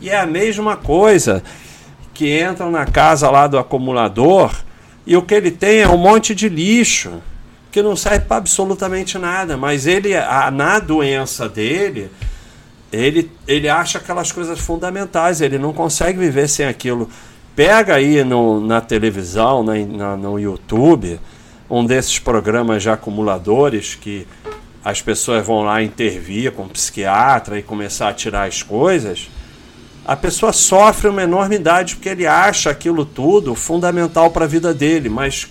E 0.00 0.10
é 0.10 0.18
a 0.18 0.26
mesma 0.26 0.76
coisa 0.76 1.42
que 2.14 2.40
entram 2.42 2.70
na 2.70 2.86
casa 2.86 3.30
lá 3.30 3.46
do 3.46 3.58
acumulador 3.58 4.52
e 5.06 5.16
o 5.16 5.22
que 5.22 5.34
ele 5.34 5.50
tem 5.50 5.80
é 5.80 5.88
um 5.88 5.96
monte 5.96 6.34
de 6.34 6.48
lixo 6.48 7.22
que 7.70 7.82
não 7.82 7.96
serve 7.96 8.26
para 8.26 8.36
absolutamente 8.36 9.18
nada, 9.18 9.56
mas 9.56 9.86
ele 9.86 10.14
a, 10.14 10.50
na 10.50 10.78
doença 10.78 11.48
dele 11.48 12.10
ele, 12.92 13.30
ele 13.48 13.68
acha 13.68 13.96
aquelas 13.96 14.30
coisas 14.30 14.60
fundamentais, 14.60 15.40
ele 15.40 15.58
não 15.58 15.72
consegue 15.72 16.18
viver 16.18 16.46
sem 16.46 16.66
aquilo. 16.66 17.08
Pega 17.56 17.94
aí 17.94 18.22
no, 18.22 18.60
na 18.60 18.82
televisão, 18.82 19.62
na, 19.62 19.74
na, 19.74 20.16
no 20.16 20.38
YouTube, 20.38 21.18
um 21.70 21.84
desses 21.84 22.18
programas 22.18 22.82
de 22.82 22.90
acumuladores 22.90 23.94
que 23.94 24.26
as 24.84 25.00
pessoas 25.00 25.46
vão 25.46 25.62
lá 25.62 25.82
intervir 25.82 26.52
com 26.52 26.68
psiquiatra 26.68 27.58
e 27.58 27.62
começar 27.62 28.08
a 28.08 28.12
tirar 28.12 28.46
as 28.46 28.62
coisas. 28.62 29.30
A 30.04 30.16
pessoa 30.16 30.52
sofre 30.52 31.08
uma 31.08 31.22
enormidade 31.22 31.94
porque 31.94 32.08
ele 32.08 32.26
acha 32.26 32.70
aquilo 32.70 33.04
tudo 33.04 33.54
fundamental 33.54 34.30
para 34.30 34.44
a 34.44 34.48
vida 34.48 34.74
dele, 34.74 35.08
mas 35.08 35.46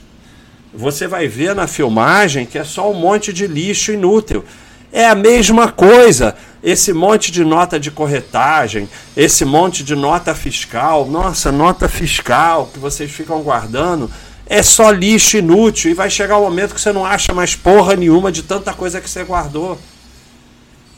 você 0.73 1.07
vai 1.07 1.27
ver 1.27 1.55
na 1.55 1.67
filmagem 1.67 2.45
que 2.45 2.57
é 2.57 2.63
só 2.63 2.91
um 2.91 2.93
monte 2.93 3.31
de 3.31 3.47
lixo 3.47 3.91
inútil. 3.93 4.43
É 4.91 5.07
a 5.07 5.15
mesma 5.15 5.71
coisa 5.71 6.35
esse 6.61 6.93
monte 6.93 7.31
de 7.31 7.43
nota 7.43 7.79
de 7.79 7.89
corretagem, 7.89 8.87
esse 9.17 9.43
monte 9.43 9.83
de 9.83 9.95
nota 9.95 10.35
fiscal, 10.35 11.05
nossa, 11.07 11.51
nota 11.51 11.87
fiscal 11.89 12.69
que 12.71 12.77
vocês 12.77 13.09
ficam 13.09 13.41
guardando, 13.41 14.11
é 14.45 14.61
só 14.61 14.91
lixo 14.91 15.37
inútil 15.37 15.91
e 15.91 15.93
vai 15.93 16.09
chegar 16.09 16.37
o 16.37 16.41
um 16.41 16.43
momento 16.43 16.75
que 16.75 16.81
você 16.81 16.91
não 16.91 17.05
acha 17.05 17.33
mais 17.33 17.55
porra 17.55 17.95
nenhuma 17.95 18.31
de 18.31 18.43
tanta 18.43 18.73
coisa 18.73 18.99
que 18.99 19.09
você 19.09 19.23
guardou. 19.23 19.79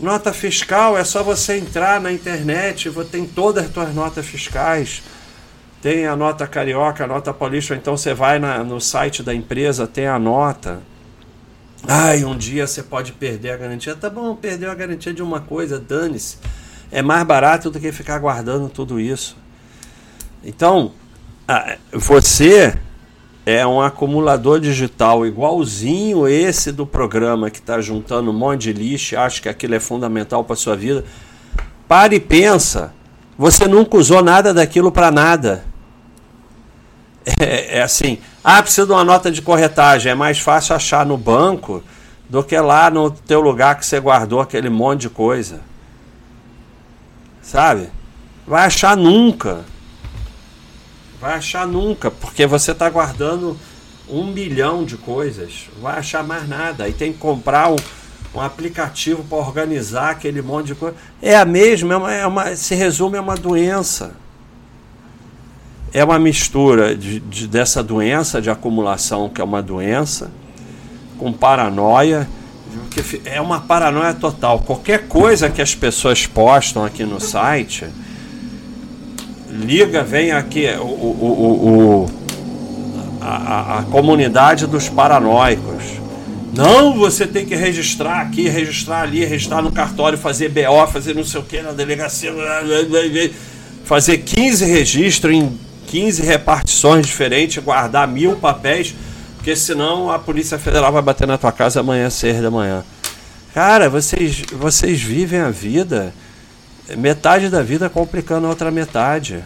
Nota 0.03 0.33
fiscal 0.33 0.97
é 0.97 1.03
só 1.05 1.23
você 1.23 1.57
entrar 1.57 2.01
na 2.01 2.11
internet, 2.11 2.91
tem 3.09 3.25
todas 3.25 3.67
as 3.67 3.71
suas 3.71 3.95
notas 3.95 4.25
fiscais. 4.25 5.01
Tem 5.81 6.05
a 6.05 6.13
nota 6.13 6.45
carioca, 6.45 7.05
a 7.05 7.07
nota 7.07 7.33
paulista, 7.33 7.73
então 7.73 7.95
você 7.95 8.13
vai 8.13 8.37
na, 8.37 8.65
no 8.65 8.81
site 8.81 9.23
da 9.23 9.33
empresa, 9.33 9.87
tem 9.87 10.05
a 10.05 10.19
nota. 10.19 10.81
Ai, 11.87 12.25
um 12.25 12.37
dia 12.37 12.67
você 12.67 12.83
pode 12.83 13.13
perder 13.13 13.51
a 13.51 13.57
garantia. 13.57 13.95
Tá 13.95 14.09
bom, 14.09 14.35
perdeu 14.35 14.69
a 14.69 14.75
garantia 14.75 15.13
de 15.13 15.23
uma 15.23 15.39
coisa, 15.39 15.79
dane-se. 15.79 16.37
É 16.91 17.01
mais 17.01 17.23
barato 17.25 17.71
do 17.71 17.79
que 17.79 17.89
ficar 17.93 18.19
guardando 18.19 18.67
tudo 18.67 18.99
isso. 18.99 19.37
Então, 20.43 20.91
você 21.93 22.77
é 23.45 23.65
um 23.67 23.81
acumulador 23.81 24.59
digital 24.59 25.25
igualzinho 25.25 26.27
esse 26.27 26.71
do 26.71 26.85
programa 26.85 27.49
que 27.49 27.59
está 27.59 27.81
juntando 27.81 28.31
um 28.31 28.33
monte 28.33 28.61
de 28.61 28.73
lixo, 28.73 29.17
acha 29.17 29.41
que 29.41 29.49
aquilo 29.49 29.75
é 29.75 29.79
fundamental 29.79 30.43
para 30.43 30.55
sua 30.55 30.75
vida. 30.75 31.03
Pare 31.87 32.15
e 32.15 32.19
pensa. 32.19 32.93
Você 33.37 33.67
nunca 33.67 33.97
usou 33.97 34.23
nada 34.23 34.53
daquilo 34.53 34.91
para 34.91 35.11
nada. 35.11 35.65
É, 37.39 37.79
é 37.79 37.81
assim, 37.81 38.17
ah, 38.43 38.61
precisa 38.61 38.85
de 38.85 38.93
uma 38.93 39.03
nota 39.03 39.31
de 39.31 39.41
corretagem. 39.41 40.11
É 40.11 40.15
mais 40.15 40.39
fácil 40.39 40.75
achar 40.75 41.05
no 41.05 41.17
banco 41.17 41.83
do 42.29 42.43
que 42.43 42.57
lá 42.59 42.89
no 42.89 43.11
teu 43.11 43.41
lugar 43.41 43.77
que 43.77 43.85
você 43.85 43.99
guardou 43.99 44.39
aquele 44.39 44.69
monte 44.69 45.01
de 45.01 45.09
coisa. 45.09 45.61
Sabe? 47.41 47.89
Vai 48.47 48.65
achar 48.65 48.95
nunca. 48.95 49.65
Vai 51.23 51.35
achar 51.35 51.65
nunca, 51.65 52.11
porque 52.11 52.45
você 52.45 52.73
está 52.73 52.89
guardando 52.89 53.57
um 54.09 54.25
milhão 54.25 54.83
de 54.83 54.97
coisas. 54.97 55.69
Vai 55.81 55.99
achar 55.99 56.21
mais 56.21 56.49
nada. 56.49 56.83
Aí 56.83 56.91
tem 56.91 57.13
que 57.13 57.17
comprar 57.17 57.71
um, 57.71 57.77
um 58.35 58.41
aplicativo 58.41 59.23
para 59.23 59.37
organizar 59.37 60.09
aquele 60.09 60.41
monte 60.41 60.65
de 60.65 60.75
coisa. 60.75 60.97
É 61.21 61.37
a 61.37 61.45
mesma, 61.45 61.93
é 61.93 61.97
uma, 61.97 62.13
é 62.13 62.27
uma, 62.27 62.55
se 62.57 62.75
resume 62.75 63.17
a 63.17 63.21
uma 63.21 63.35
doença 63.35 64.15
é 65.93 66.03
uma 66.03 66.19
mistura 66.19 66.93
de, 66.93 67.21
de, 67.21 67.47
dessa 67.47 67.81
doença 67.81 68.41
de 68.41 68.49
acumulação, 68.49 69.29
que 69.29 69.39
é 69.39 69.43
uma 69.43 69.61
doença, 69.61 70.29
com 71.17 71.31
paranoia, 71.31 72.27
é 73.23 73.39
uma 73.39 73.61
paranoia 73.61 74.13
total. 74.13 74.59
Qualquer 74.59 75.07
coisa 75.07 75.49
que 75.49 75.61
as 75.61 75.73
pessoas 75.73 76.25
postam 76.25 76.83
aqui 76.83 77.05
no 77.05 77.21
site, 77.21 77.87
liga, 79.53 80.03
vem 80.03 80.31
aqui 80.31 80.67
o, 80.79 80.83
o, 80.83 82.05
o, 82.05 82.09
a, 83.21 83.79
a 83.79 83.83
comunidade 83.83 84.65
dos 84.67 84.89
paranoicos. 84.89 85.83
Não, 86.55 86.95
você 86.95 87.25
tem 87.25 87.45
que 87.45 87.55
registrar 87.55 88.21
aqui, 88.21 88.47
registrar 88.47 89.01
ali, 89.01 89.25
registrar 89.25 89.61
no 89.61 89.71
cartório, 89.71 90.17
fazer 90.17 90.49
BO, 90.49 90.87
fazer 90.91 91.15
não 91.15 91.23
sei 91.23 91.39
o 91.39 91.43
que 91.43 91.61
na 91.61 91.71
delegacia, 91.71 92.31
fazer 93.85 94.19
15 94.19 94.65
registros 94.65 95.33
em 95.33 95.57
15 95.87 96.21
repartições 96.23 97.05
diferentes, 97.07 97.63
guardar 97.63 98.07
mil 98.07 98.35
papéis, 98.35 98.93
porque 99.35 99.55
senão 99.55 100.11
a 100.11 100.19
Polícia 100.19 100.59
Federal 100.59 100.91
vai 100.91 101.01
bater 101.01 101.27
na 101.27 101.37
tua 101.37 101.51
casa 101.51 101.79
amanhã, 101.79 102.09
seis 102.09 102.39
da 102.41 102.51
manhã. 102.51 102.83
Cara, 103.53 103.89
vocês, 103.89 104.43
vocês 104.51 105.01
vivem 105.01 105.39
a 105.39 105.49
vida, 105.49 106.13
metade 106.97 107.49
da 107.49 107.61
vida 107.61 107.89
complicando 107.89 108.47
a 108.47 108.49
outra 108.49 108.71
metade. 108.71 109.43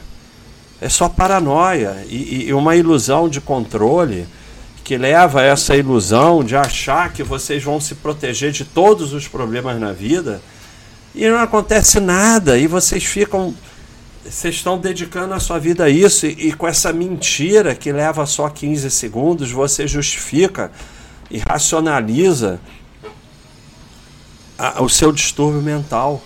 É 0.80 0.90
só 0.90 1.10
paranoia 1.10 2.06
e, 2.08 2.46
e 2.48 2.54
uma 2.54 2.76
ilusão 2.76 3.28
de 3.28 3.42
controle 3.42 4.28
que 4.84 4.98
leva 4.98 5.42
a 5.42 5.44
essa 5.44 5.76
ilusão 5.76 6.44
de 6.44 6.56
achar 6.56 7.12
que 7.12 7.24
vocês 7.24 7.64
vão 7.64 7.80
se 7.82 7.96
proteger 7.96 8.52
de 8.52 8.64
todos 8.64 9.12
os 9.12 9.28
problemas 9.28 9.80
na 9.80 9.92
vida 9.92 10.42
e 11.14 11.28
não 11.28 11.40
acontece 11.40 12.00
nada 12.00 12.58
e 12.58 12.68
vocês 12.68 13.04
ficam 13.04 13.54
vocês 14.24 14.56
estão 14.56 14.78
dedicando 14.78 15.34
a 15.34 15.40
sua 15.40 15.58
vida 15.58 15.86
a 15.86 15.90
isso 15.90 16.26
e, 16.26 16.50
e, 16.50 16.54
com 16.54 16.68
essa 16.68 16.92
mentira 16.92 17.74
que 17.74 17.92
leva 17.92 18.26
só 18.26 18.50
15 18.50 18.92
segundos, 18.92 19.52
você 19.52 19.88
justifica 19.88 20.70
e 21.32 21.38
racionaliza 21.38 22.60
a, 24.58 24.82
o 24.84 24.90
seu 24.90 25.12
distúrbio 25.12 25.62
mental. 25.62 26.22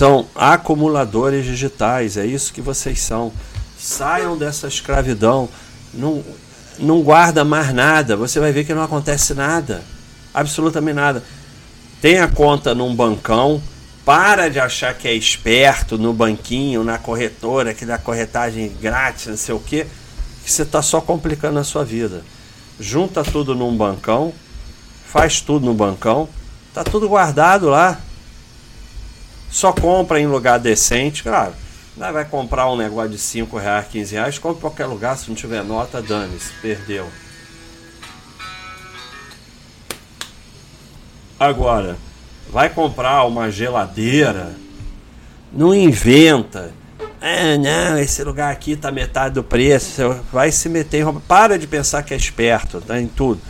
São 0.00 0.26
acumuladores 0.34 1.44
digitais, 1.44 2.16
é 2.16 2.24
isso 2.24 2.54
que 2.54 2.62
vocês 2.62 3.02
são. 3.02 3.30
Saiam 3.78 4.34
dessa 4.34 4.66
escravidão. 4.66 5.46
Não, 5.92 6.24
não 6.78 7.02
guarda 7.02 7.44
mais 7.44 7.74
nada. 7.74 8.16
Você 8.16 8.40
vai 8.40 8.50
ver 8.50 8.64
que 8.64 8.72
não 8.72 8.82
acontece 8.82 9.34
nada. 9.34 9.82
Absolutamente 10.32 10.94
nada. 10.94 11.22
Tenha 12.00 12.26
conta 12.26 12.74
num 12.74 12.96
bancão. 12.96 13.62
Para 14.02 14.48
de 14.48 14.58
achar 14.58 14.94
que 14.94 15.06
é 15.06 15.12
esperto 15.12 15.98
no 15.98 16.14
banquinho, 16.14 16.82
na 16.82 16.96
corretora, 16.96 17.74
que 17.74 17.84
dá 17.84 17.98
corretagem 17.98 18.74
grátis, 18.80 19.26
não 19.26 19.36
sei 19.36 19.54
o 19.54 19.60
que, 19.60 19.84
que 20.42 20.50
você 20.50 20.62
está 20.62 20.80
só 20.80 21.02
complicando 21.02 21.58
a 21.58 21.62
sua 21.62 21.84
vida. 21.84 22.22
Junta 22.80 23.22
tudo 23.22 23.54
num 23.54 23.76
bancão, 23.76 24.32
faz 25.04 25.42
tudo 25.42 25.66
no 25.66 25.74
bancão, 25.74 26.26
tá 26.72 26.82
tudo 26.82 27.06
guardado 27.06 27.68
lá. 27.68 28.00
Só 29.50 29.72
compra 29.72 30.20
em 30.20 30.26
lugar 30.26 30.58
decente, 30.58 31.22
claro 31.22 31.54
vai 32.10 32.24
comprar 32.24 32.70
um 32.70 32.76
negócio 32.76 33.10
de 33.10 33.18
5 33.18 33.58
reais, 33.58 33.86
15 33.88 34.14
reais, 34.14 34.38
compra 34.38 34.58
em 34.58 34.60
qualquer 34.60 34.86
lugar, 34.86 35.18
se 35.18 35.28
não 35.28 35.34
tiver 35.34 35.62
nota, 35.62 36.00
dane-se, 36.00 36.50
perdeu. 36.62 37.06
Agora, 41.38 41.98
vai 42.50 42.70
comprar 42.70 43.24
uma 43.24 43.50
geladeira, 43.50 44.54
não 45.52 45.74
inventa. 45.74 46.72
Ah, 47.20 47.58
não, 47.58 47.98
esse 47.98 48.24
lugar 48.24 48.50
aqui 48.50 48.76
tá 48.76 48.90
metade 48.90 49.34
do 49.34 49.44
preço. 49.44 50.20
Vai 50.32 50.50
se 50.50 50.70
meter 50.70 51.00
em 51.00 51.02
roupa. 51.02 51.20
Para 51.28 51.58
de 51.58 51.66
pensar 51.66 52.02
que 52.02 52.14
é 52.14 52.16
esperto, 52.16 52.80
tá 52.80 52.98
em 52.98 53.06
tudo. 53.06 53.40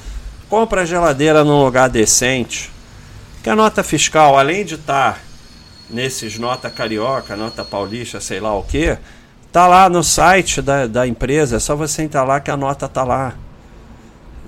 Compra 0.49 0.83
a 0.83 0.85
geladeira 0.85 1.45
num 1.45 1.65
lugar 1.65 1.89
decente. 1.89 2.71
Que 3.45 3.51
a 3.51 3.55
nota 3.55 3.85
fiscal, 3.85 4.37
além 4.37 4.65
de 4.65 4.75
estar 4.75 5.15
tá 5.15 5.21
nesses 5.91 6.39
nota 6.39 6.71
carioca, 6.71 7.37
nota 7.37 7.65
paulista, 7.65 8.21
sei 8.21 8.41
lá 8.41 8.57
o 8.57 8.63
que, 8.63 8.97
tá 9.53 9.67
lá 9.67 9.89
no 9.89 10.03
site 10.03 10.63
da, 10.63 10.87
da 10.87 11.07
empresa, 11.07 11.57
é 11.57 11.61
só 11.61 11.75
você 11.75 12.03
entrar 12.03 12.25
lá 12.25 12.41
que 12.41 12.51
a 12.51 12.57
nota 12.57 12.89
tá 12.89 13.05
lá. 13.05 13.35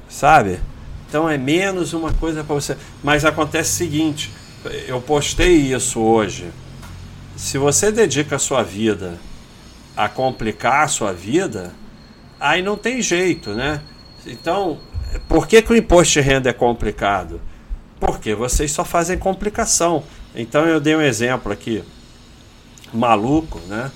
Sabe? 0.08 0.60
Então 1.08 1.28
é 1.28 1.36
menos 1.36 1.92
uma 1.92 2.12
coisa 2.12 2.44
para 2.44 2.54
você. 2.54 2.76
Mas 3.02 3.24
acontece 3.24 3.72
o 3.72 3.76
seguinte, 3.76 4.32
eu 4.86 5.00
postei 5.00 5.72
isso 5.74 6.00
hoje. 6.00 6.50
Se 7.36 7.58
você 7.58 7.90
dedica 7.90 8.36
a 8.36 8.38
sua 8.38 8.62
vida 8.62 9.18
a 9.96 10.08
complicar 10.08 10.84
a 10.84 10.88
sua 10.88 11.12
vida, 11.12 11.72
aí 12.38 12.62
não 12.62 12.76
tem 12.76 13.02
jeito, 13.02 13.50
né? 13.50 13.80
Então, 14.26 14.78
por 15.28 15.46
que, 15.46 15.60
que 15.60 15.72
o 15.72 15.76
imposto 15.76 16.14
de 16.14 16.20
renda 16.20 16.50
é 16.50 16.52
complicado? 16.52 17.40
Porque 17.98 18.34
vocês 18.34 18.70
só 18.72 18.84
fazem 18.84 19.18
complicação. 19.18 20.04
Então 20.34 20.66
eu 20.66 20.80
dei 20.80 20.96
um 20.96 21.00
exemplo 21.00 21.52
aqui, 21.52 21.82
maluco, 22.92 23.60
né? 23.68 23.90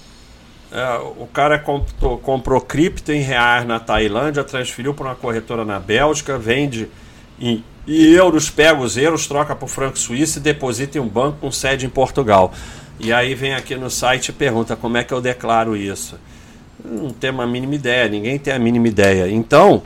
É, 0.71 0.99
o 1.16 1.26
cara 1.26 1.59
comprou, 1.59 2.19
comprou 2.19 2.61
cripto 2.61 3.12
em 3.12 3.21
reais 3.21 3.66
na 3.66 3.78
Tailândia, 3.78 4.43
transferiu 4.43 4.93
para 4.93 5.07
uma 5.07 5.14
corretora 5.14 5.64
na 5.64 5.78
Bélgica, 5.78 6.37
vende 6.38 6.88
em, 7.40 7.62
euros, 7.87 8.50
pega 8.50 8.81
os 8.81 8.97
euros, 8.97 9.26
troca 9.26 9.55
para 9.55 9.64
o 9.64 9.69
franco 9.69 9.99
suíço 9.99 10.38
e 10.38 10.43
deposita 10.43 10.99
em 10.99 11.00
um 11.00 11.09
banco 11.09 11.38
com 11.40 11.50
sede 11.50 11.87
em 11.87 11.88
Portugal. 11.88 12.52
E 12.99 13.12
aí 13.12 13.35
vem 13.35 13.55
aqui 13.55 13.76
no 13.76 13.88
site 13.88 14.31
e 14.31 14.33
pergunta 14.33 14.75
como 14.75 14.97
é 14.97 15.05
que 15.05 15.14
eu 15.14 15.21
declaro 15.21 15.76
isso. 15.76 16.19
Não 16.85 17.11
tem 17.11 17.31
uma 17.31 17.47
mínima 17.47 17.75
ideia, 17.75 18.09
ninguém 18.09 18.38
tem 18.38 18.52
a 18.52 18.59
mínima 18.59 18.88
ideia. 18.88 19.31
Então, 19.31 19.83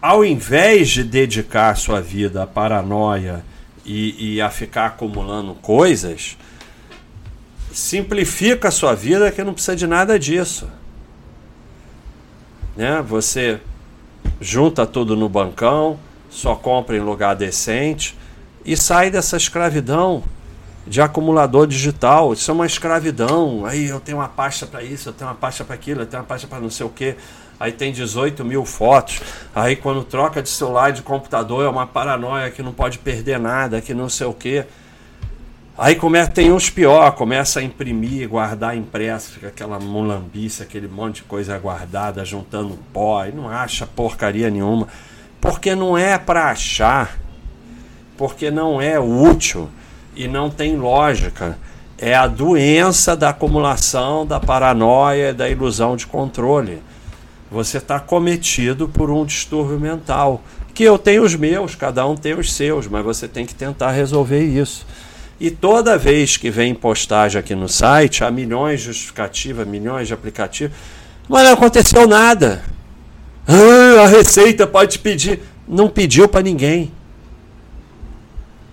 ao 0.00 0.24
invés 0.24 0.90
de 0.90 1.04
dedicar 1.04 1.70
a 1.70 1.74
sua 1.74 2.00
vida 2.00 2.42
à 2.42 2.46
paranoia 2.46 3.44
e, 3.84 4.34
e 4.34 4.40
a 4.40 4.50
ficar 4.50 4.86
acumulando 4.86 5.54
coisas, 5.54 6.36
simplifica 7.72 8.68
a 8.68 8.70
sua 8.70 8.94
vida 8.94 9.30
que 9.30 9.42
não 9.42 9.54
precisa 9.54 9.76
de 9.76 9.86
nada 9.86 10.18
disso. 10.18 10.68
Né? 12.76 13.02
Você 13.02 13.60
junta 14.40 14.86
tudo 14.86 15.16
no 15.16 15.28
bancão, 15.28 15.98
só 16.30 16.54
compra 16.54 16.96
em 16.96 17.00
lugar 17.00 17.34
decente 17.34 18.16
e 18.64 18.76
sai 18.76 19.10
dessa 19.10 19.36
escravidão 19.36 20.22
de 20.86 21.00
acumulador 21.00 21.66
digital. 21.66 22.32
Isso 22.32 22.50
é 22.50 22.54
uma 22.54 22.66
escravidão. 22.66 23.64
Aí 23.64 23.88
eu 23.88 24.00
tenho 24.00 24.18
uma 24.18 24.28
pasta 24.28 24.66
para 24.66 24.82
isso, 24.82 25.08
eu 25.08 25.12
tenho 25.12 25.30
uma 25.30 25.36
pasta 25.36 25.64
para 25.64 25.74
aquilo, 25.74 26.02
eu 26.02 26.06
tenho 26.06 26.22
uma 26.22 26.26
pasta 26.26 26.46
para 26.46 26.60
não 26.60 26.70
sei 26.70 26.86
o 26.86 26.90
que 26.90 27.16
aí 27.62 27.70
tem 27.70 27.92
18 27.92 28.44
mil 28.44 28.64
fotos, 28.64 29.20
aí 29.54 29.76
quando 29.76 30.02
troca 30.02 30.42
de 30.42 30.48
celular 30.48 30.90
e 30.90 30.94
de 30.94 31.02
computador 31.02 31.64
é 31.64 31.68
uma 31.68 31.86
paranoia 31.86 32.50
que 32.50 32.60
não 32.60 32.72
pode 32.72 32.98
perder 32.98 33.38
nada, 33.38 33.80
que 33.80 33.94
não 33.94 34.08
sei 34.08 34.26
o 34.26 34.34
que. 34.34 34.64
Aí 35.78 35.94
começa, 35.94 36.32
tem 36.32 36.50
uns 36.50 36.68
pior, 36.68 37.12
começa 37.12 37.60
a 37.60 37.62
imprimir, 37.62 38.28
guardar 38.28 38.76
impresso, 38.76 39.30
fica 39.30 39.46
aquela 39.46 39.78
mulambice, 39.78 40.60
aquele 40.60 40.88
monte 40.88 41.16
de 41.16 41.22
coisa 41.22 41.56
guardada, 41.56 42.24
juntando 42.24 42.76
pó, 42.92 43.24
e 43.24 43.30
não 43.30 43.48
acha 43.48 43.86
porcaria 43.86 44.50
nenhuma. 44.50 44.88
Porque 45.40 45.72
não 45.72 45.96
é 45.96 46.18
para 46.18 46.50
achar, 46.50 47.16
porque 48.18 48.50
não 48.50 48.82
é 48.82 48.98
útil 48.98 49.68
e 50.16 50.26
não 50.26 50.50
tem 50.50 50.76
lógica. 50.76 51.56
É 51.96 52.12
a 52.12 52.26
doença 52.26 53.16
da 53.16 53.28
acumulação, 53.28 54.26
da 54.26 54.40
paranoia, 54.40 55.32
da 55.32 55.48
ilusão 55.48 55.94
de 55.94 56.08
controle 56.08 56.82
você 57.52 57.76
está 57.76 58.00
cometido 58.00 58.88
por 58.88 59.10
um 59.10 59.24
distúrbio 59.26 59.78
mental. 59.78 60.42
Que 60.74 60.84
eu 60.84 60.98
tenho 60.98 61.22
os 61.22 61.34
meus, 61.34 61.74
cada 61.74 62.06
um 62.06 62.16
tem 62.16 62.32
os 62.32 62.52
seus, 62.52 62.88
mas 62.88 63.04
você 63.04 63.28
tem 63.28 63.44
que 63.44 63.54
tentar 63.54 63.90
resolver 63.90 64.42
isso. 64.42 64.86
E 65.38 65.50
toda 65.50 65.98
vez 65.98 66.38
que 66.38 66.50
vem 66.50 66.74
postagem 66.74 67.38
aqui 67.38 67.54
no 67.54 67.68
site, 67.68 68.24
há 68.24 68.30
milhões 68.30 68.80
de 68.80 68.86
justificativas, 68.86 69.66
milhões 69.66 70.08
de 70.08 70.14
aplicativos, 70.14 70.74
mas 71.28 71.44
não 71.44 71.52
aconteceu 71.52 72.06
nada. 72.08 72.62
Ah, 73.46 74.04
a 74.04 74.06
Receita 74.06 74.66
pode 74.66 74.98
pedir. 74.98 75.40
Não 75.68 75.90
pediu 75.90 76.26
para 76.28 76.42
ninguém. 76.42 76.90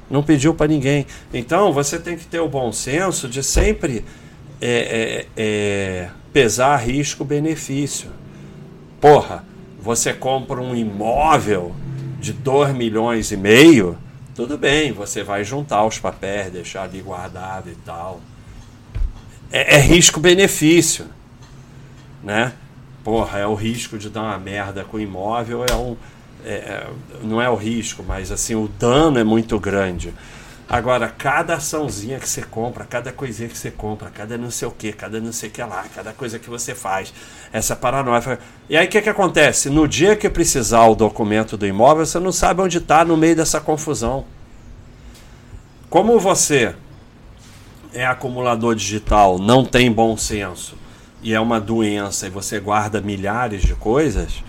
Não 0.10 0.24
pediu 0.24 0.54
para 0.54 0.68
ninguém. 0.68 1.06
Então 1.34 1.74
você 1.74 2.00
tem 2.00 2.18
que 2.18 2.26
ter 2.26 2.40
o 2.40 2.48
bom 2.48 2.72
senso 2.72 3.28
de 3.28 3.44
sempre 3.44 4.06
é, 4.62 4.68
é, 4.68 5.26
é, 5.36 6.10
pesar 6.32 6.78
risco-benefício. 6.78 8.10
Porra, 9.00 9.44
você 9.82 10.14
compra 10.14 10.62
um 10.62 10.76
imóvel 10.76 11.74
de 12.20 12.34
2 12.34 12.76
milhões 12.76 13.32
e 13.32 13.38
meio, 13.38 13.98
tudo 14.36 14.58
bem, 14.58 14.92
você 14.92 15.24
vai 15.24 15.44
juntar 15.44 15.86
os 15.86 16.00
papéis, 16.00 16.52
deixar 16.52 16.84
ali 16.84 17.02
guardado 17.02 17.70
e 17.70 17.76
tal. 17.86 18.20
É, 19.52 19.76
é 19.76 19.80
risco-benefício, 19.80 21.06
né? 22.24 22.54
Porra, 23.04 23.40
é 23.40 23.48
o 23.48 23.56
risco 23.56 23.98
de 23.98 24.10
dar 24.10 24.24
uma 24.24 24.38
merda 24.38 24.84
com 24.84 24.98
o 24.98 25.00
imóvel, 25.00 25.66
é 25.66 25.76
um, 25.76 25.96
é, 26.46 26.54
é 26.54 26.88
não 27.24 27.42
é 27.42 27.50
o 27.50 27.56
risco, 27.56 28.04
mas 28.06 28.32
assim, 28.32 28.56
o 28.56 28.68
dano 28.68 29.18
é 29.18 29.24
muito 29.24 29.58
grande. 29.60 30.14
Agora, 30.70 31.10
cada 31.10 31.56
açãozinha 31.56 32.20
que 32.20 32.30
você 32.30 32.44
compra, 32.44 32.86
cada 32.86 33.12
coisinha 33.12 33.50
que 33.50 33.58
você 33.58 33.72
compra, 33.72 34.12
cada 34.12 34.38
não 34.38 34.52
sei 34.52 34.68
o 34.68 34.72
que, 34.72 34.94
cada 34.94 35.20
não 35.20 35.34
sei 35.34 35.50
o 35.50 35.52
que 35.52 35.64
lá, 35.64 35.84
cada 35.96 36.14
coisa 36.14 36.38
que 36.38 36.48
você 36.48 36.76
faz, 36.76 37.12
essa 37.52 37.76
paranoia. 37.76 38.38
E 38.70 38.78
aí 38.78 38.86
o 38.86 38.90
que, 38.90 39.02
que 39.02 39.10
acontece? 39.10 39.68
No 39.68 39.88
dia 39.88 40.16
que 40.16 40.30
precisar 40.30 40.86
o 40.86 40.94
documento 40.94 41.58
do 41.58 41.66
imóvel, 41.66 42.06
você 42.06 42.20
não 42.20 42.32
sabe 42.32 42.62
onde 42.62 42.78
está 42.78 43.04
no 43.04 43.18
meio 43.18 43.36
dessa 43.36 43.60
confusão. 43.60 44.26
Como 45.90 46.20
você 46.20 46.76
é 47.92 48.06
acumulador 48.06 48.76
digital, 48.76 49.40
não 49.40 49.66
tem 49.66 49.92
bom 49.92 50.16
senso 50.16 50.78
e 51.24 51.34
é 51.34 51.40
uma 51.40 51.60
doença 51.60 52.28
e 52.28 52.30
você 52.30 52.60
guarda 52.60 53.02
milhares 53.02 53.64
de 53.64 53.74
coisas, 53.74 54.44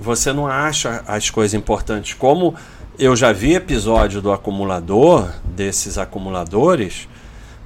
você 0.00 0.32
não 0.32 0.46
acha 0.46 1.04
as 1.06 1.28
coisas 1.28 1.52
importantes. 1.52 2.14
Como 2.14 2.54
eu 2.98 3.16
já 3.16 3.32
vi 3.32 3.54
episódio 3.54 4.20
do 4.20 4.32
acumulador, 4.32 5.30
desses 5.44 5.96
acumuladores, 5.98 7.08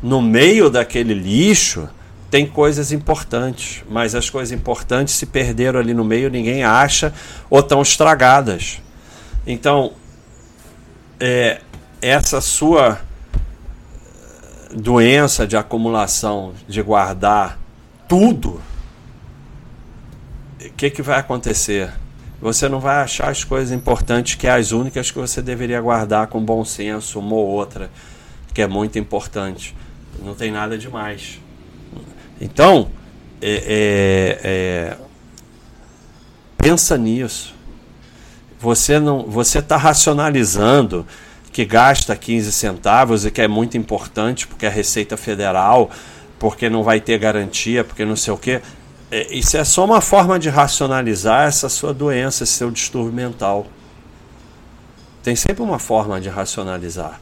no 0.02 0.20
meio 0.20 0.68
daquele 0.68 1.14
lixo 1.14 1.88
tem 2.30 2.46
coisas 2.46 2.90
importantes, 2.90 3.84
mas 3.88 4.14
as 4.14 4.28
coisas 4.28 4.50
importantes 4.50 5.14
se 5.14 5.24
perderam 5.24 5.78
ali 5.78 5.94
no 5.94 6.04
meio, 6.04 6.28
ninguém 6.28 6.64
acha 6.64 7.14
ou 7.48 7.60
estão 7.60 7.80
estragadas. 7.80 8.82
Então, 9.46 9.92
é, 11.20 11.60
essa 12.02 12.40
sua 12.40 13.00
doença 14.74 15.46
de 15.46 15.56
acumulação, 15.56 16.52
de 16.66 16.82
guardar 16.82 17.58
tudo, 18.08 18.60
o 20.60 20.70
que, 20.76 20.90
que 20.90 21.02
vai 21.02 21.20
acontecer? 21.20 21.92
Você 22.44 22.68
não 22.68 22.78
vai 22.78 22.96
achar 22.96 23.30
as 23.30 23.42
coisas 23.42 23.72
importantes 23.72 24.34
que 24.34 24.46
é 24.46 24.50
as 24.50 24.70
únicas 24.70 25.10
que 25.10 25.18
você 25.18 25.40
deveria 25.40 25.80
guardar 25.80 26.26
com 26.26 26.44
bom 26.44 26.62
senso, 26.62 27.18
uma 27.18 27.34
ou 27.34 27.46
outra, 27.46 27.90
que 28.52 28.60
é 28.60 28.66
muito 28.66 28.98
importante. 28.98 29.74
Não 30.22 30.34
tem 30.34 30.52
nada 30.52 30.76
demais. 30.76 31.40
Então, 32.38 32.90
é, 33.40 33.50
é, 33.50 34.40
é, 34.44 34.96
pensa 36.58 36.98
nisso. 36.98 37.54
Você 38.60 39.00
não, 39.00 39.22
você 39.22 39.60
está 39.60 39.78
racionalizando 39.78 41.06
que 41.50 41.64
gasta 41.64 42.14
15 42.14 42.52
centavos 42.52 43.24
e 43.24 43.30
que 43.30 43.40
é 43.40 43.48
muito 43.48 43.78
importante 43.78 44.46
porque 44.46 44.66
é 44.66 44.68
Receita 44.68 45.16
Federal, 45.16 45.90
porque 46.38 46.68
não 46.68 46.82
vai 46.82 47.00
ter 47.00 47.16
garantia, 47.16 47.82
porque 47.82 48.04
não 48.04 48.16
sei 48.16 48.34
o 48.34 48.36
quê. 48.36 48.60
É, 49.10 49.32
isso 49.34 49.56
é 49.56 49.64
só 49.64 49.84
uma 49.84 50.00
forma 50.00 50.38
de 50.38 50.48
racionalizar 50.48 51.46
essa 51.46 51.68
sua 51.68 51.92
doença, 51.92 52.44
esse 52.44 52.52
seu 52.52 52.70
distúrbio 52.70 53.12
mental. 53.12 53.66
Tem 55.22 55.36
sempre 55.36 55.62
uma 55.62 55.78
forma 55.78 56.20
de 56.20 56.28
racionalizar. 56.28 57.20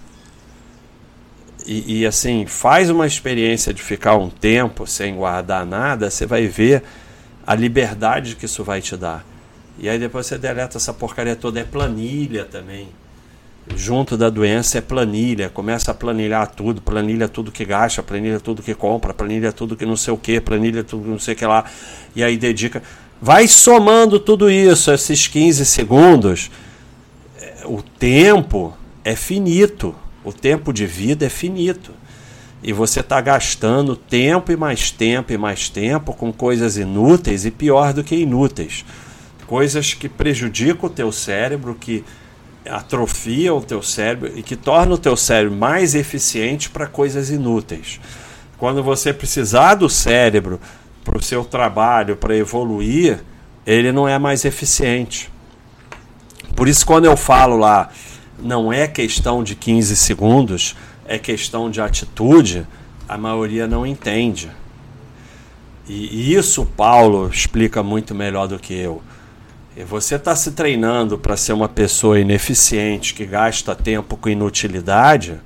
E, 1.66 2.00
e, 2.00 2.06
assim, 2.06 2.46
faz 2.46 2.90
uma 2.90 3.06
experiência 3.06 3.72
de 3.72 3.82
ficar 3.82 4.16
um 4.16 4.28
tempo 4.28 4.86
sem 4.86 5.14
guardar 5.14 5.64
nada, 5.64 6.10
você 6.10 6.26
vai 6.26 6.46
ver 6.48 6.82
a 7.46 7.54
liberdade 7.54 8.34
que 8.34 8.46
isso 8.46 8.64
vai 8.64 8.80
te 8.80 8.96
dar. 8.96 9.24
E 9.78 9.88
aí 9.88 9.98
depois 9.98 10.26
você 10.26 10.38
deleta 10.38 10.76
essa 10.76 10.92
porcaria 10.92 11.36
toda. 11.36 11.60
É 11.60 11.64
planilha 11.64 12.44
também. 12.44 12.88
Junto 13.76 14.16
da 14.16 14.28
doença 14.28 14.78
é 14.78 14.80
planilha. 14.80 15.48
Começa 15.48 15.90
a 15.92 15.94
planilhar 15.94 16.48
tudo. 16.48 16.82
Planilha 16.82 17.28
tudo 17.28 17.52
que 17.52 17.64
gasta, 17.64 18.02
planilha 18.02 18.40
tudo 18.40 18.62
que 18.62 18.74
compra, 18.74 19.14
planilha 19.14 19.52
tudo 19.52 19.76
que 19.76 19.86
não 19.86 19.96
sei 19.96 20.12
o 20.12 20.16
que, 20.16 20.40
planilha 20.40 20.82
tudo 20.82 21.04
que 21.04 21.10
não 21.10 21.18
sei 21.18 21.34
o 21.34 21.36
que 21.36 21.46
lá. 21.46 21.64
E 22.14 22.24
aí 22.24 22.36
dedica. 22.36 22.82
Vai 23.20 23.46
somando 23.46 24.18
tudo 24.18 24.50
isso, 24.50 24.90
esses 24.90 25.28
15 25.28 25.64
segundos. 25.64 26.50
O 27.64 27.80
tempo 27.80 28.76
é 29.04 29.14
finito. 29.14 29.94
O 30.24 30.32
tempo 30.32 30.72
de 30.72 30.86
vida 30.86 31.26
é 31.26 31.28
finito. 31.28 31.92
E 32.62 32.72
você 32.72 33.00
está 33.00 33.20
gastando 33.20 33.96
tempo 33.96 34.52
e 34.52 34.56
mais 34.56 34.90
tempo 34.90 35.32
e 35.32 35.38
mais 35.38 35.68
tempo 35.68 36.12
com 36.12 36.32
coisas 36.32 36.76
inúteis 36.76 37.44
e 37.44 37.50
pior 37.50 37.92
do 37.92 38.04
que 38.04 38.14
inúteis. 38.16 38.84
Coisas 39.46 39.94
que 39.94 40.08
prejudicam 40.08 40.88
o 40.88 40.92
teu 40.92 41.10
cérebro, 41.10 41.76
que 41.78 42.04
atrofia 42.68 43.52
o 43.52 43.60
teu 43.60 43.82
cérebro 43.82 44.32
e 44.36 44.42
que 44.42 44.56
torna 44.56 44.94
o 44.94 44.98
teu 44.98 45.16
cérebro 45.16 45.56
mais 45.56 45.94
eficiente 45.94 46.70
para 46.70 46.86
coisas 46.86 47.30
inúteis. 47.30 48.00
Quando 48.58 48.82
você 48.82 49.12
precisar 49.12 49.74
do 49.74 49.88
cérebro 49.88 50.60
para 51.04 51.18
o 51.18 51.22
seu 51.22 51.44
trabalho, 51.44 52.16
para 52.16 52.36
evoluir, 52.36 53.22
ele 53.66 53.90
não 53.90 54.08
é 54.08 54.18
mais 54.18 54.44
eficiente. 54.44 55.30
Por 56.54 56.68
isso, 56.68 56.86
quando 56.86 57.06
eu 57.06 57.16
falo 57.16 57.56
lá, 57.56 57.90
não 58.38 58.72
é 58.72 58.86
questão 58.86 59.42
de 59.42 59.54
15 59.54 59.96
segundos, 59.96 60.76
é 61.06 61.18
questão 61.18 61.70
de 61.70 61.80
atitude, 61.80 62.66
a 63.08 63.18
maioria 63.18 63.66
não 63.66 63.86
entende. 63.86 64.50
E 65.88 66.34
isso 66.34 66.64
Paulo 66.64 67.28
explica 67.28 67.82
muito 67.82 68.14
melhor 68.14 68.46
do 68.46 68.58
que 68.58 68.74
eu. 68.74 69.02
E 69.76 69.84
você 69.84 70.16
está 70.16 70.36
se 70.36 70.52
treinando 70.52 71.16
para 71.18 71.36
ser 71.36 71.52
uma 71.52 71.68
pessoa 71.68 72.18
ineficiente, 72.18 73.14
que 73.14 73.24
gasta 73.24 73.74
tempo 73.74 74.16
com 74.16 74.28
inutilidade, 74.28 75.40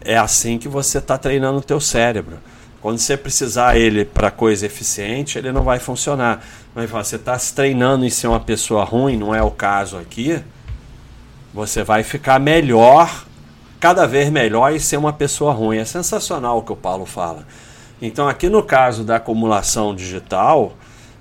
é 0.00 0.18
assim 0.18 0.58
que 0.58 0.68
você 0.68 0.98
está 0.98 1.16
treinando 1.16 1.58
o 1.58 1.62
teu 1.62 1.80
cérebro. 1.80 2.38
Quando 2.82 2.98
você 2.98 3.16
precisar 3.16 3.76
ele 3.78 4.04
para 4.04 4.30
coisa 4.30 4.66
eficiente, 4.66 5.38
ele 5.38 5.50
não 5.50 5.62
vai 5.62 5.78
funcionar. 5.78 6.44
Mas 6.74 6.90
você 6.90 7.16
está 7.16 7.38
se 7.38 7.54
treinando 7.54 8.04
em 8.04 8.10
ser 8.10 8.26
uma 8.26 8.40
pessoa 8.40 8.84
ruim, 8.84 9.16
não 9.16 9.34
é 9.34 9.42
o 9.42 9.50
caso 9.50 9.96
aqui 9.96 10.42
você 11.54 11.84
vai 11.84 12.02
ficar 12.02 12.40
melhor, 12.40 13.24
cada 13.78 14.08
vez 14.08 14.28
melhor 14.28 14.74
e 14.74 14.80
ser 14.80 14.96
uma 14.96 15.12
pessoa 15.12 15.52
ruim. 15.52 15.78
É 15.78 15.84
sensacional 15.84 16.58
o 16.58 16.62
que 16.62 16.72
o 16.72 16.76
Paulo 16.76 17.06
fala. 17.06 17.46
Então, 18.02 18.28
aqui 18.28 18.48
no 18.48 18.60
caso 18.60 19.04
da 19.04 19.16
acumulação 19.16 19.94
digital, 19.94 20.72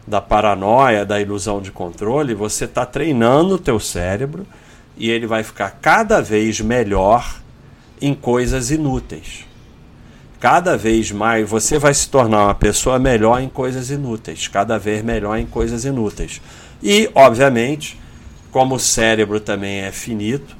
da 0.07 0.21
paranoia, 0.21 1.05
da 1.05 1.19
ilusão 1.19 1.61
de 1.61 1.71
controle, 1.71 2.33
você 2.33 2.65
está 2.65 2.85
treinando 2.85 3.55
o 3.55 3.59
teu 3.59 3.79
cérebro 3.79 4.45
e 4.97 5.09
ele 5.09 5.25
vai 5.25 5.43
ficar 5.43 5.71
cada 5.81 6.21
vez 6.21 6.59
melhor 6.59 7.41
em 8.01 8.13
coisas 8.13 8.69
inúteis. 8.69 9.45
Cada 10.39 10.75
vez 10.75 11.09
mais 11.11 11.49
você 11.49 11.79
vai 11.79 11.93
se 11.93 12.09
tornar 12.09 12.45
uma 12.45 12.55
pessoa 12.55 12.99
melhor 12.99 13.41
em 13.41 13.47
coisas 13.47 13.89
inúteis, 13.89 14.49
cada 14.49 14.77
vez 14.77 15.01
melhor 15.01 15.37
em 15.37 15.45
coisas 15.45 15.85
inúteis. 15.85 16.41
E, 16.81 17.09
obviamente, 17.15 17.97
como 18.51 18.75
o 18.75 18.79
cérebro 18.79 19.39
também 19.39 19.79
é 19.79 19.91
finito, 19.91 20.55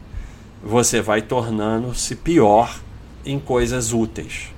você 0.64 1.02
vai 1.02 1.22
tornando-se 1.22 2.16
pior 2.16 2.74
em 3.26 3.38
coisas 3.38 3.92
úteis. 3.92 4.54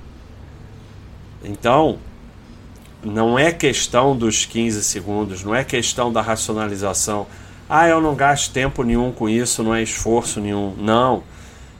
Então, 1.44 1.98
não 3.06 3.38
é 3.38 3.52
questão 3.52 4.16
dos 4.16 4.44
15 4.44 4.82
segundos, 4.82 5.44
não 5.44 5.54
é 5.54 5.62
questão 5.62 6.12
da 6.12 6.20
racionalização. 6.20 7.26
Ah, 7.68 7.88
eu 7.88 8.00
não 8.00 8.14
gasto 8.14 8.52
tempo 8.52 8.82
nenhum 8.82 9.12
com 9.12 9.28
isso, 9.28 9.62
não 9.62 9.74
é 9.74 9.82
esforço 9.82 10.40
nenhum. 10.40 10.74
Não. 10.76 11.22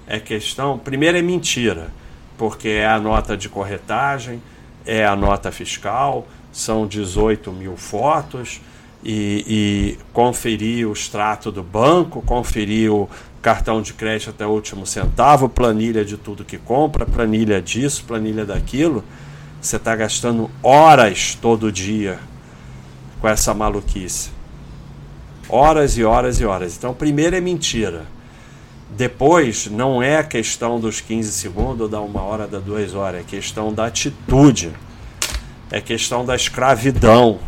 É 0.06 0.20
questão. 0.20 0.78
Primeiro 0.78 1.18
é 1.18 1.22
mentira, 1.22 1.88
porque 2.38 2.68
é 2.68 2.86
a 2.86 3.00
nota 3.00 3.36
de 3.36 3.48
corretagem, 3.48 4.40
é 4.84 5.04
a 5.04 5.16
nota 5.16 5.50
fiscal, 5.50 6.26
são 6.52 6.86
18 6.86 7.50
mil 7.52 7.76
fotos 7.76 8.60
e, 9.04 9.44
e 9.48 9.98
conferir 10.12 10.88
o 10.88 10.92
extrato 10.92 11.50
do 11.50 11.62
banco, 11.62 12.22
conferir 12.22 12.92
o 12.92 13.08
cartão 13.42 13.82
de 13.82 13.92
crédito 13.92 14.30
até 14.30 14.46
o 14.46 14.50
último 14.50 14.86
centavo, 14.86 15.48
planilha 15.48 16.04
de 16.04 16.16
tudo 16.16 16.44
que 16.44 16.56
compra, 16.56 17.04
planilha 17.04 17.60
disso, 17.60 18.04
planilha 18.04 18.44
daquilo. 18.44 19.04
Você 19.60 19.76
está 19.76 19.96
gastando 19.96 20.50
horas 20.62 21.36
todo 21.40 21.72
dia 21.72 22.18
com 23.20 23.28
essa 23.28 23.52
maluquice. 23.52 24.30
Horas 25.48 25.96
e 25.96 26.04
horas 26.04 26.40
e 26.40 26.44
horas. 26.44 26.76
Então, 26.76 26.92
primeiro 26.92 27.36
é 27.36 27.40
mentira. 27.40 28.06
Depois, 28.96 29.66
não 29.66 30.02
é 30.02 30.22
questão 30.22 30.78
dos 30.78 31.00
15 31.00 31.32
segundos, 31.32 31.90
da 31.90 32.00
uma 32.00 32.22
hora, 32.22 32.46
da 32.46 32.58
duas 32.58 32.94
horas. 32.94 33.20
É 33.20 33.24
questão 33.24 33.72
da 33.72 33.86
atitude. 33.86 34.72
É 35.70 35.80
questão 35.80 36.24
da 36.24 36.34
escravidão 36.34 37.40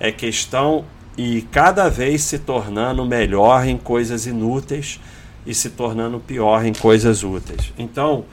é 0.00 0.10
questão 0.10 0.86
e 1.16 1.42
cada 1.42 1.90
vez 1.90 2.22
se 2.22 2.38
tornando 2.38 3.04
melhor 3.04 3.66
em 3.66 3.76
coisas 3.76 4.26
inúteis 4.26 4.98
e 5.46 5.54
se 5.54 5.68
tornando 5.70 6.18
pior 6.18 6.64
em 6.64 6.72
coisas 6.72 7.22
úteis. 7.22 7.72
Então, 7.78 8.24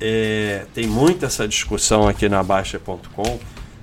é, 0.00 0.64
tem 0.74 0.86
muito 0.86 1.24
essa 1.24 1.46
discussão 1.46 2.06
aqui 2.06 2.28
na 2.28 2.42
Baixa.com. 2.42 3.38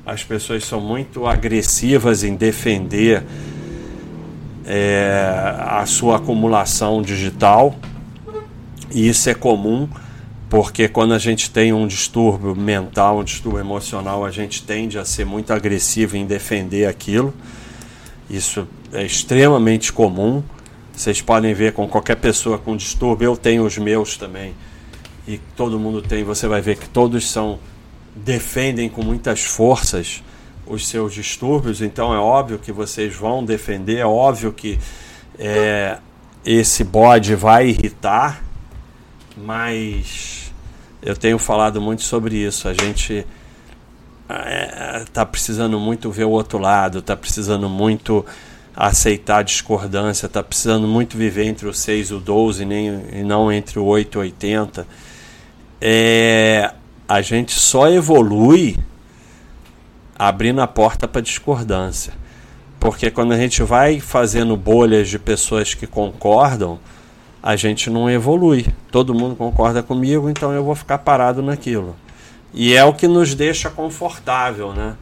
As 0.05 0.23
pessoas 0.23 0.63
são 0.63 0.79
muito 0.79 1.25
agressivas 1.25 2.23
em 2.23 2.35
defender 2.35 3.23
é, 4.65 5.31
a 5.59 5.85
sua 5.85 6.17
acumulação 6.17 7.01
digital, 7.01 7.75
e 8.91 9.07
isso 9.07 9.29
é 9.29 9.33
comum 9.33 9.89
porque 10.49 10.87
quando 10.87 11.13
a 11.13 11.17
gente 11.17 11.49
tem 11.49 11.73
um 11.73 11.87
distúrbio 11.87 12.55
mental, 12.55 13.19
um 13.19 13.23
distúrbio 13.23 13.59
emocional, 13.59 14.23
a 14.23 14.31
gente 14.31 14.63
tende 14.63 14.97
a 14.97 15.03
ser 15.03 15.25
muito 15.25 15.51
agressivo 15.51 16.15
em 16.15 16.25
defender 16.25 16.85
aquilo. 16.85 17.33
Isso 18.29 18.67
é 18.93 19.03
extremamente 19.03 19.91
comum. 19.91 20.43
Vocês 20.93 21.21
podem 21.21 21.53
ver 21.53 21.73
com 21.73 21.87
qualquer 21.87 22.15
pessoa 22.15 22.57
com 22.57 22.77
distúrbio, 22.77 23.25
eu 23.25 23.35
tenho 23.35 23.65
os 23.65 23.77
meus 23.77 24.17
também. 24.17 24.53
E 25.27 25.39
todo 25.55 25.79
mundo 25.79 26.01
tem, 26.01 26.23
você 26.23 26.47
vai 26.47 26.61
ver 26.61 26.77
que 26.77 26.87
todos 26.87 27.29
são 27.29 27.59
defendem 28.15 28.87
com 28.87 29.03
muitas 29.03 29.43
forças 29.43 30.23
os 30.65 30.87
seus 30.87 31.13
distúrbios, 31.13 31.81
então 31.81 32.13
é 32.13 32.17
óbvio 32.17 32.57
que 32.57 32.71
vocês 32.71 33.15
vão 33.15 33.43
defender, 33.43 33.97
é 33.97 34.05
óbvio 34.05 34.51
que 34.51 34.79
é, 35.37 35.97
esse 36.43 36.83
bode 36.83 37.35
vai 37.35 37.67
irritar, 37.67 38.41
mas 39.37 40.51
eu 41.01 41.15
tenho 41.15 41.37
falado 41.37 41.79
muito 41.79 42.01
sobre 42.01 42.35
isso. 42.35 42.67
A 42.67 42.73
gente 42.73 43.25
está 44.27 45.21
é, 45.21 45.25
precisando 45.25 45.79
muito 45.79 46.09
ver 46.09 46.23
o 46.23 46.31
outro 46.31 46.57
lado, 46.57 46.99
está 46.99 47.15
precisando 47.15 47.69
muito 47.69 48.25
aceitar 48.75 49.37
a 49.37 49.43
discordância, 49.43 50.25
está 50.25 50.41
precisando 50.43 50.87
muito 50.87 51.15
viver 51.15 51.45
entre 51.45 51.67
o 51.67 51.73
6 51.73 52.09
e 52.09 52.13
o 52.15 52.19
12 52.19 52.65
nem, 52.65 52.87
e 53.13 53.23
não 53.23 53.51
entre 53.51 53.77
o 53.77 53.85
8 53.85 54.15
e 54.15 54.17
o 54.17 54.21
80. 54.21 54.87
É, 55.87 56.73
a 57.07 57.21
gente 57.21 57.51
só 57.51 57.87
evolui 57.87 58.75
abrindo 60.17 60.59
a 60.59 60.65
porta 60.65 61.07
para 61.07 61.21
discordância. 61.21 62.11
Porque 62.79 63.11
quando 63.11 63.33
a 63.33 63.37
gente 63.37 63.61
vai 63.61 63.99
fazendo 63.99 64.57
bolhas 64.57 65.07
de 65.07 65.19
pessoas 65.19 65.75
que 65.75 65.85
concordam, 65.85 66.79
a 67.41 67.55
gente 67.55 67.91
não 67.91 68.09
evolui. 68.09 68.65
Todo 68.89 69.13
mundo 69.13 69.35
concorda 69.35 69.83
comigo, 69.83 70.27
então 70.27 70.51
eu 70.51 70.63
vou 70.63 70.73
ficar 70.73 70.97
parado 70.97 71.43
naquilo. 71.43 71.95
E 72.51 72.73
é 72.73 72.83
o 72.83 72.91
que 72.91 73.07
nos 73.07 73.35
deixa 73.35 73.69
confortável, 73.69 74.73
né? 74.73 74.95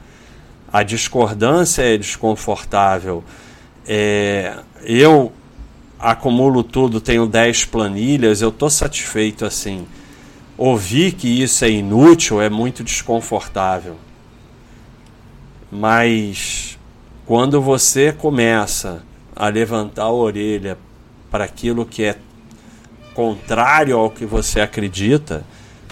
A 0.69 0.84
discordância 0.84 1.82
é 1.82 1.98
desconfortável. 1.98 3.24
É, 3.88 4.58
eu 4.82 5.32
acumulo 5.98 6.62
tudo, 6.62 7.00
tenho 7.00 7.26
10 7.26 7.63
planilhas, 7.63 8.41
eu 8.41 8.50
estou 8.50 8.69
satisfeito 8.69 9.46
assim. 9.46 9.88
Ouvir 10.58 11.13
que 11.13 11.28
isso 11.28 11.66
é 11.66 11.70
inútil 11.70 12.42
é 12.42 12.50
muito 12.50 12.84
desconfortável. 12.84 13.96
Mas 15.72 16.78
quando 17.26 17.62
você 17.62 18.12
começa 18.12 19.04
a 19.36 19.48
levantar 19.48 20.04
a 20.04 20.12
orelha 20.12 20.78
para 21.32 21.46
aquilo 21.46 21.86
que 21.86 22.04
é 22.04 22.18
contrário 23.13 23.98
ao 23.98 24.10
que 24.10 24.26
você 24.26 24.62
acredita, 24.62 25.44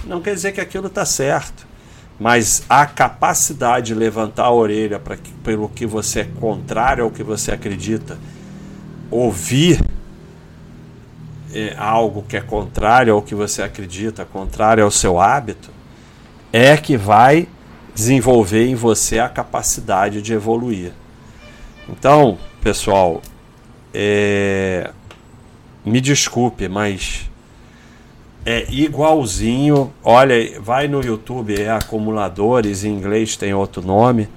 não 0.05 0.21
quer 0.21 0.35
dizer 0.35 0.51
que 0.51 0.61
aquilo 0.61 0.87
está 0.87 1.05
certo. 1.05 1.65
Mas 2.19 2.63
a 2.69 2.85
capacidade 2.85 3.87
de 3.87 3.95
levantar 3.95 4.45
a 4.45 4.51
orelha 4.51 4.99
para 4.99 5.17
pelo 5.43 5.67
que 5.67 5.87
você 5.87 6.19
é 6.19 6.29
contrário 6.39 7.03
ao 7.03 7.09
que 7.09 7.23
você 7.23 7.51
acredita, 7.51 8.19
ouvir 9.09 9.83
é, 11.53 11.75
algo 11.77 12.23
que 12.23 12.37
é 12.37 12.41
contrário 12.41 13.13
ao 13.13 13.21
que 13.21 13.35
você 13.35 13.61
acredita, 13.61 14.25
contrário 14.25 14.83
ao 14.83 14.91
seu 14.91 15.19
hábito, 15.19 15.69
é 16.51 16.75
que 16.77 16.97
vai 16.97 17.47
desenvolver 17.93 18.67
em 18.67 18.75
você 18.75 19.19
a 19.19 19.29
capacidade 19.29 20.21
de 20.21 20.33
evoluir. 20.33 20.91
Então, 21.89 22.37
pessoal, 22.61 23.21
é, 23.93 24.89
me 25.83 25.99
desculpe, 25.99 26.67
mas 26.67 27.29
é 28.45 28.65
igualzinho. 28.71 29.93
Olha, 30.03 30.59
vai 30.61 30.87
no 30.87 31.01
YouTube, 31.01 31.59
é 31.59 31.69
acumuladores, 31.69 32.83
em 32.83 32.89
inglês 32.89 33.35
tem 33.35 33.53
outro 33.53 33.81
nome. 33.81 34.29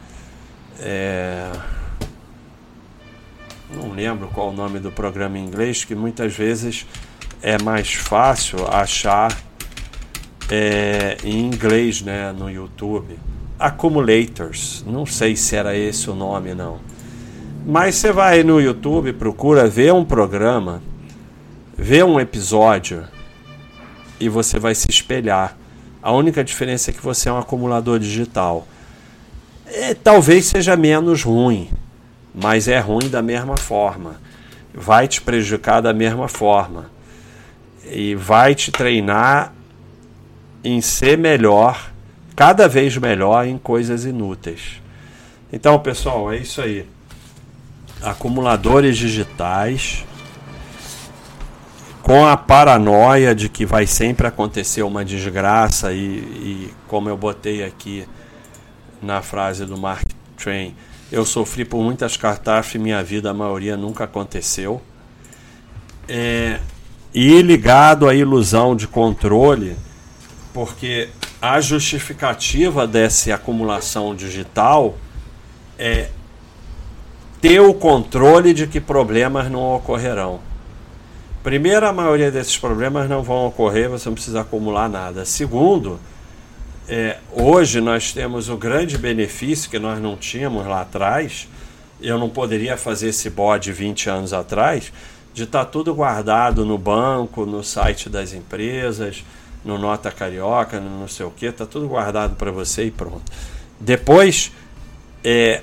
É, 0.81 1.51
não 3.75 3.93
lembro 3.93 4.29
qual 4.29 4.51
o 4.51 4.53
nome 4.53 4.79
do 4.79 4.91
programa 4.91 5.39
em 5.39 5.45
inglês, 5.45 5.85
que 5.85 5.95
muitas 5.95 6.35
vezes 6.35 6.87
é 7.43 7.61
mais 7.63 7.93
fácil 7.93 8.67
achar 8.69 9.37
é, 10.51 11.17
em 11.25 11.41
inglês 11.47 12.03
né, 12.03 12.33
no 12.33 12.51
YouTube. 12.51 13.19
Accumulators, 13.59 14.85
não 14.87 15.07
sei 15.07 15.37
se 15.37 15.55
era 15.57 15.77
esse 15.77 16.09
o 16.11 16.15
nome 16.15 16.55
não. 16.55 16.81
Mas 17.67 17.95
você 17.97 18.13
vai 18.13 18.43
no 18.43 18.61
YouTube, 18.61 19.13
procura 19.13 19.67
ver 19.67 19.93
um 19.93 20.05
programa, 20.05 20.83
ver 21.77 22.05
um 22.05 22.21
episódio 22.21 23.05
e 24.21 24.29
você 24.29 24.59
vai 24.59 24.75
se 24.75 24.91
espelhar. 24.91 25.57
A 26.03 26.13
única 26.13 26.45
diferença 26.45 26.91
é 26.91 26.95
que 26.95 27.03
você 27.03 27.29
é 27.29 27.33
um 27.33 27.39
acumulador 27.39 27.99
digital. 27.99 28.67
É, 29.67 29.95
talvez 29.95 30.45
seja 30.45 30.77
menos 30.77 31.23
ruim, 31.23 31.71
mas 32.35 32.67
é 32.67 32.79
ruim 32.79 33.09
da 33.09 33.23
mesma 33.23 33.57
forma. 33.57 34.21
Vai 34.75 35.07
te 35.07 35.23
prejudicar 35.23 35.81
da 35.81 35.93
mesma 35.93 36.27
forma. 36.27 36.91
E 37.85 38.15
vai 38.15 38.55
te 38.55 38.73
treinar 38.73 39.53
em 40.65 40.81
ser 40.81 41.17
melhor, 41.17 41.91
cada 42.35 42.67
vez 42.67 42.97
melhor 42.97 43.47
em 43.47 43.57
coisas 43.59 44.05
inúteis. 44.05 44.83
Então, 45.53 45.79
pessoal, 45.79 46.33
é 46.33 46.39
isso 46.39 46.61
aí. 46.61 46.87
Acumuladores 48.03 48.97
digitais 48.97 50.05
com 52.03 52.27
a 52.27 52.37
paranoia 52.37 53.35
de 53.35 53.49
que 53.49 53.65
vai 53.65 53.87
sempre 53.87 54.27
acontecer 54.27 54.83
uma 54.83 55.05
desgraça 55.05 55.93
e, 55.93 55.99
e 55.99 56.75
como 56.87 57.09
eu 57.09 57.17
botei 57.17 57.65
aqui 57.65 58.07
na 59.01 59.23
frase 59.23 59.65
do 59.65 59.79
Mark 59.79 60.07
Twain, 60.37 60.75
eu 61.15 61.25
sofri 61.25 61.65
por 61.65 61.81
muitas 61.81 62.17
catástrofes 62.17 62.81
minha 62.81 63.03
vida 63.03 63.31
a 63.31 63.35
maioria 63.35 63.77
nunca 63.77 64.03
aconteceu. 64.03 64.83
É, 66.09 66.59
e 67.15 67.41
ligado 67.41 68.09
à 68.09 68.15
ilusão 68.15 68.75
de 68.75 68.89
controle, 68.89 69.77
porque 70.53 71.09
a 71.41 71.61
justificativa 71.61 72.85
dessa 72.85 73.33
acumulação 73.33 74.13
digital 74.15 74.97
é 75.79 76.09
ter 77.41 77.61
o 77.61 77.73
controle 77.73 78.53
de 78.53 78.67
que 78.67 78.81
problemas 78.81 79.49
não 79.49 79.77
ocorrerão. 79.77 80.41
Primeiro, 81.45 81.87
a 81.87 81.93
maioria 81.93 82.31
desses 82.31 82.59
problemas 82.59 83.09
não 83.09 83.23
vão 83.23 83.47
ocorrer, 83.47 83.89
você 83.89 84.09
não 84.09 84.15
precisa 84.15 84.41
acumular 84.41 84.89
nada. 84.89 85.25
Segundo, 85.25 86.01
é, 86.89 87.19
hoje 87.33 87.81
nós 87.81 88.13
temos 88.13 88.49
o 88.49 88.57
grande 88.57 88.99
benefício 88.99 89.71
que 89.71 89.79
nós 89.79 90.01
não 90.01 90.17
tínhamos 90.17 90.67
lá 90.67 90.83
atrás. 90.83 91.49
Eu 92.01 92.19
não 92.19 92.29
poderia 92.29 92.77
fazer 92.77 93.09
esse 93.09 93.31
bode 93.31 93.73
20 93.73 94.11
anos 94.11 94.33
atrás, 94.33 94.93
de 95.33 95.45
estar 95.45 95.65
tá 95.65 95.71
tudo 95.71 95.95
guardado 95.95 96.65
no 96.65 96.77
banco, 96.77 97.47
no 97.47 97.65
site 97.65 98.11
das 98.11 98.35
empresas, 98.35 99.25
no 99.65 99.79
Nota 99.79 100.11
Carioca, 100.11 100.79
no 100.79 101.01
não 101.01 101.09
sei 101.09 101.25
o 101.25 101.31
que, 101.31 101.47
está 101.47 101.65
tudo 101.65 101.89
guardado 101.89 102.37
para 102.37 102.51
você 102.51 102.85
e 102.85 102.91
pronto. 102.91 103.23
Depois, 103.81 104.53
é, 105.23 105.63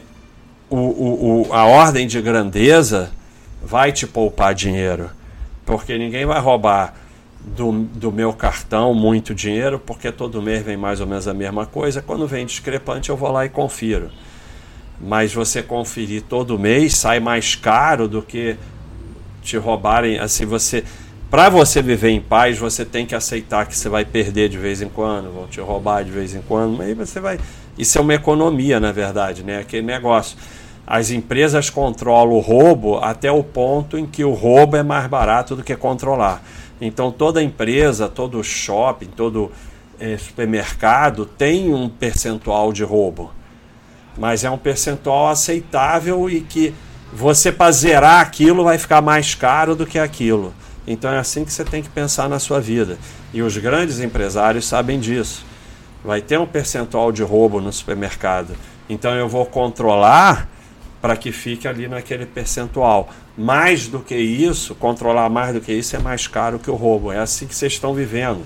o, 0.70 0.78
o, 0.78 1.48
o, 1.50 1.54
a 1.54 1.66
ordem 1.66 2.08
de 2.08 2.20
grandeza 2.20 3.12
vai 3.62 3.92
te 3.92 4.08
poupar 4.08 4.56
dinheiro, 4.56 5.12
porque 5.64 5.96
ninguém 5.98 6.26
vai 6.26 6.40
roubar 6.40 6.96
do, 7.46 7.72
do 7.72 8.12
meu 8.12 8.34
cartão 8.34 8.94
muito 8.94 9.34
dinheiro, 9.34 9.80
porque 9.80 10.12
todo 10.12 10.42
mês 10.42 10.64
vem 10.64 10.78
mais 10.78 11.02
ou 11.02 11.08
menos 11.08 11.28
a 11.28 11.34
mesma 11.34 11.66
coisa. 11.66 12.02
Quando 12.02 12.28
vem 12.28 12.46
discrepante, 12.46 13.10
eu 13.10 13.18
vou 13.18 13.32
lá 13.32 13.46
e 13.46 13.50
confiro. 13.50 14.10
Mas 15.00 15.34
você 15.34 15.64
conferir 15.64 16.22
todo 16.24 16.60
mês 16.60 16.96
sai 16.96 17.20
mais 17.20 17.56
caro 17.56 18.08
do 18.08 18.22
que 18.22 18.56
te 19.42 19.58
roubarem. 19.58 20.20
Assim, 20.20 20.46
você. 20.46 20.84
Para 21.30 21.50
você 21.50 21.82
viver 21.82 22.10
em 22.10 22.20
paz, 22.20 22.58
você 22.58 22.84
tem 22.84 23.06
que 23.06 23.16
aceitar 23.16 23.66
que 23.66 23.76
você 23.76 23.88
vai 23.88 24.04
perder 24.04 24.50
de 24.50 24.58
vez 24.58 24.82
em 24.82 24.90
quando, 24.90 25.34
vão 25.34 25.48
te 25.48 25.62
roubar 25.62 26.04
de 26.04 26.12
vez 26.12 26.36
em 26.36 26.42
quando, 26.42 26.82
aí 26.82 26.94
você 26.94 27.22
vai. 27.22 27.40
Isso 27.78 27.98
é 27.98 28.02
uma 28.02 28.14
economia, 28.14 28.82
na 28.82 28.92
verdade, 28.92 29.42
né? 29.42 29.60
Aquele 29.60 29.88
negócio. 29.88 30.38
As 30.86 31.10
empresas 31.10 31.70
controlam 31.70 32.34
o 32.34 32.40
roubo 32.40 32.98
até 32.98 33.32
o 33.32 33.42
ponto 33.44 33.98
em 33.98 34.06
que 34.06 34.26
o 34.26 34.34
roubo 34.34 34.76
é 34.76 34.84
mais 34.84 35.08
barato 35.08 35.56
do 35.56 35.64
que 35.64 35.74
controlar. 35.76 36.44
Então 36.82 37.12
toda 37.12 37.44
empresa, 37.44 38.10
todo 38.10 38.44
shopping, 38.44 39.06
todo 39.06 39.52
é, 40.00 40.18
supermercado 40.18 41.28
tem 41.28 41.72
um 41.72 41.88
percentual 41.88 42.74
de 42.74 42.84
roubo. 42.84 43.32
Mas 44.18 44.44
é 44.44 44.50
um 44.50 44.58
percentual 44.58 45.30
aceitável 45.30 46.28
e 46.28 46.42
que 46.42 46.74
você 47.14 47.52
para 47.52 47.72
zerar 47.72 48.20
aquilo 48.20 48.64
vai 48.64 48.80
ficar 48.80 49.02
mais 49.02 49.36
caro 49.36 49.76
do 49.76 49.86
que 49.86 50.00
aquilo. 50.00 50.54
Então 50.88 51.12
é 51.12 51.20
assim 51.20 51.46
que 51.46 51.54
você 51.54 51.64
tem 51.64 51.84
que 51.84 51.90
pensar 51.90 52.28
na 52.28 52.40
sua 52.40 52.60
vida. 52.60 52.98
E 53.32 53.44
os 53.44 53.56
grandes 53.58 54.00
empresários 54.00 54.66
sabem 54.66 55.00
disso. 55.00 55.46
Vai 56.04 56.20
ter 56.20 56.40
um 56.40 56.48
percentual 56.48 57.12
de 57.12 57.22
roubo 57.22 57.62
no 57.62 57.72
supermercado. 57.72 58.56
Então 58.90 59.14
eu 59.14 59.30
vou 59.30 59.46
controlar 59.46 60.50
para 61.02 61.18
que 61.18 61.32
fique 61.32 61.68
ali 61.68 61.88
naquele 61.88 62.26
percentual. 62.26 63.10
Mais 63.38 63.88
do 63.88 64.00
que 64.00 64.16
isso, 64.16 64.76
controlar 64.76 65.30
mais 65.30 65.54
do 65.54 65.60
que 65.60 65.74
isso 65.74 65.96
é 65.96 66.00
mais 66.00 66.28
caro 66.28 66.60
que 66.60 66.70
o 66.70 66.76
roubo. 66.76 67.12
É 67.12 67.18
assim 67.18 67.48
que 67.48 67.56
vocês 67.56 67.74
estão 67.74 67.94
vivendo. 67.94 68.46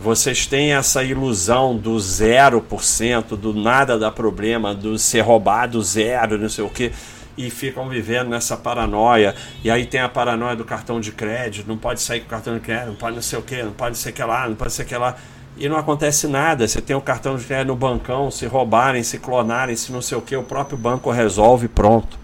Vocês 0.00 0.46
têm 0.46 0.74
essa 0.74 1.02
ilusão 1.02 1.76
do 1.76 1.96
0%, 1.96 3.36
do 3.36 3.54
nada 3.54 3.98
dá 3.98 4.10
problema, 4.10 4.74
do 4.74 4.98
ser 4.98 5.20
roubado 5.20 5.82
zero, 5.82 6.38
não 6.38 6.50
sei 6.50 6.64
o 6.64 6.68
que, 6.68 6.92
e 7.36 7.48
ficam 7.48 7.88
vivendo 7.88 8.28
nessa 8.28 8.56
paranoia. 8.56 9.34
E 9.64 9.70
aí 9.70 9.86
tem 9.86 10.00
a 10.00 10.08
paranoia 10.08 10.54
do 10.54 10.66
cartão 10.66 11.00
de 11.00 11.12
crédito, 11.12 11.66
não 11.66 11.78
pode 11.78 12.02
sair 12.02 12.20
com 12.20 12.26
o 12.26 12.30
cartão 12.30 12.54
de 12.54 12.60
crédito, 12.60 12.88
não 12.88 12.94
pode 12.94 13.14
não 13.14 13.22
sei 13.22 13.38
o 13.38 13.42
que, 13.42 13.62
não 13.62 13.72
pode 13.72 13.96
ser 13.96 14.12
que 14.12 14.22
lá, 14.22 14.46
não 14.46 14.54
pode 14.54 14.72
ser 14.72 14.84
que 14.84 14.96
lá 14.96 15.16
e 15.56 15.68
não 15.68 15.76
acontece 15.76 16.26
nada. 16.26 16.66
Você 16.66 16.80
tem 16.80 16.94
o 16.94 17.00
cartão 17.00 17.36
de 17.36 17.44
crédito 17.44 17.68
no 17.68 17.76
bancão, 17.76 18.30
se 18.30 18.46
roubarem, 18.46 19.02
se 19.02 19.18
clonarem, 19.18 19.74
se 19.76 19.90
não 19.90 20.02
sei 20.02 20.16
o 20.18 20.22
que, 20.22 20.36
o 20.36 20.42
próprio 20.42 20.76
banco 20.76 21.10
resolve 21.10 21.68
pronto. 21.68 22.18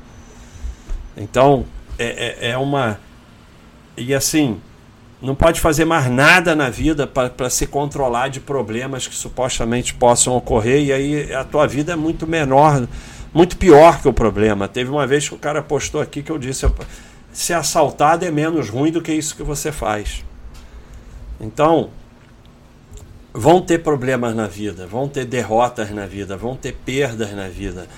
Então, 1.17 1.65
é, 1.99 2.49
é, 2.49 2.51
é 2.51 2.59
uma. 2.59 2.99
E 3.97 4.15
assim, 4.15 4.61
não 5.21 5.35
pode 5.35 5.61
fazer 5.61 5.85
mais 5.85 6.11
nada 6.11 6.55
na 6.57 6.69
vida 6.69 7.07
para 7.07 7.49
se 7.49 7.67
controlar 7.67 8.29
de 8.29 8.41
problemas 8.41 9.07
que 9.07 9.15
supostamente 9.15 9.95
possam 9.95 10.37
ocorrer, 10.37 10.83
e 10.83 10.93
aí 10.93 11.35
a 11.35 11.45
tua 11.45 11.67
vida 11.67 11.93
é 11.93 11.97
muito 11.97 12.27
menor, 12.27 12.87
muito 13.33 13.57
pior 13.57 14.01
que 14.01 14.09
o 14.09 14.13
problema. 14.13 14.67
Teve 14.67 14.91
uma 14.91 15.07
vez 15.07 15.29
que 15.29 15.35
o 15.35 15.39
cara 15.39 15.63
postou 15.63 16.01
aqui 16.01 16.23
que 16.23 16.33
eu 16.33 16.39
disse: 16.39 16.67
ser 17.33 17.55
assaltado 17.55 18.25
é 18.25 18.31
menos 18.31 18.69
ruim 18.69 18.91
do 18.91 19.01
que 19.01 19.13
isso 19.13 19.37
que 19.37 19.43
você 19.43 19.71
faz. 19.71 20.25
Então, 21.41 21.91
Vão 23.35 23.63
ter 23.63 23.79
problemas 23.79 24.35
na 24.35 24.47
vida, 24.47 24.87
vão 24.87 25.09
ter 25.09 25.25
derrotas 25.25 25.91
na 25.91 26.05
vida, 26.07 26.37
vão 26.37 26.55
ter 26.55 26.73
perdas 26.85 27.33
na 27.33 27.49
vida. 27.49 27.89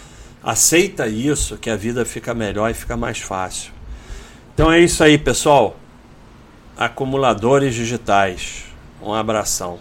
Aceita 0.43 1.09
isso 1.09 1.57
que 1.57 1.71
a 1.71 1.77
vida 1.77 2.05
fica 2.05 2.35
melhor 2.35 2.71
e 2.71 2.75
fica 2.75 2.97
mais 2.97 3.19
fácil. 3.19 3.73
Então 4.55 4.71
é 4.71 4.81
isso 4.81 5.03
aí, 5.03 5.19
pessoal. 5.19 5.77
Acumuladores 6.77 7.75
digitais. 7.75 8.65
Um 9.03 9.13
abração. 9.13 9.79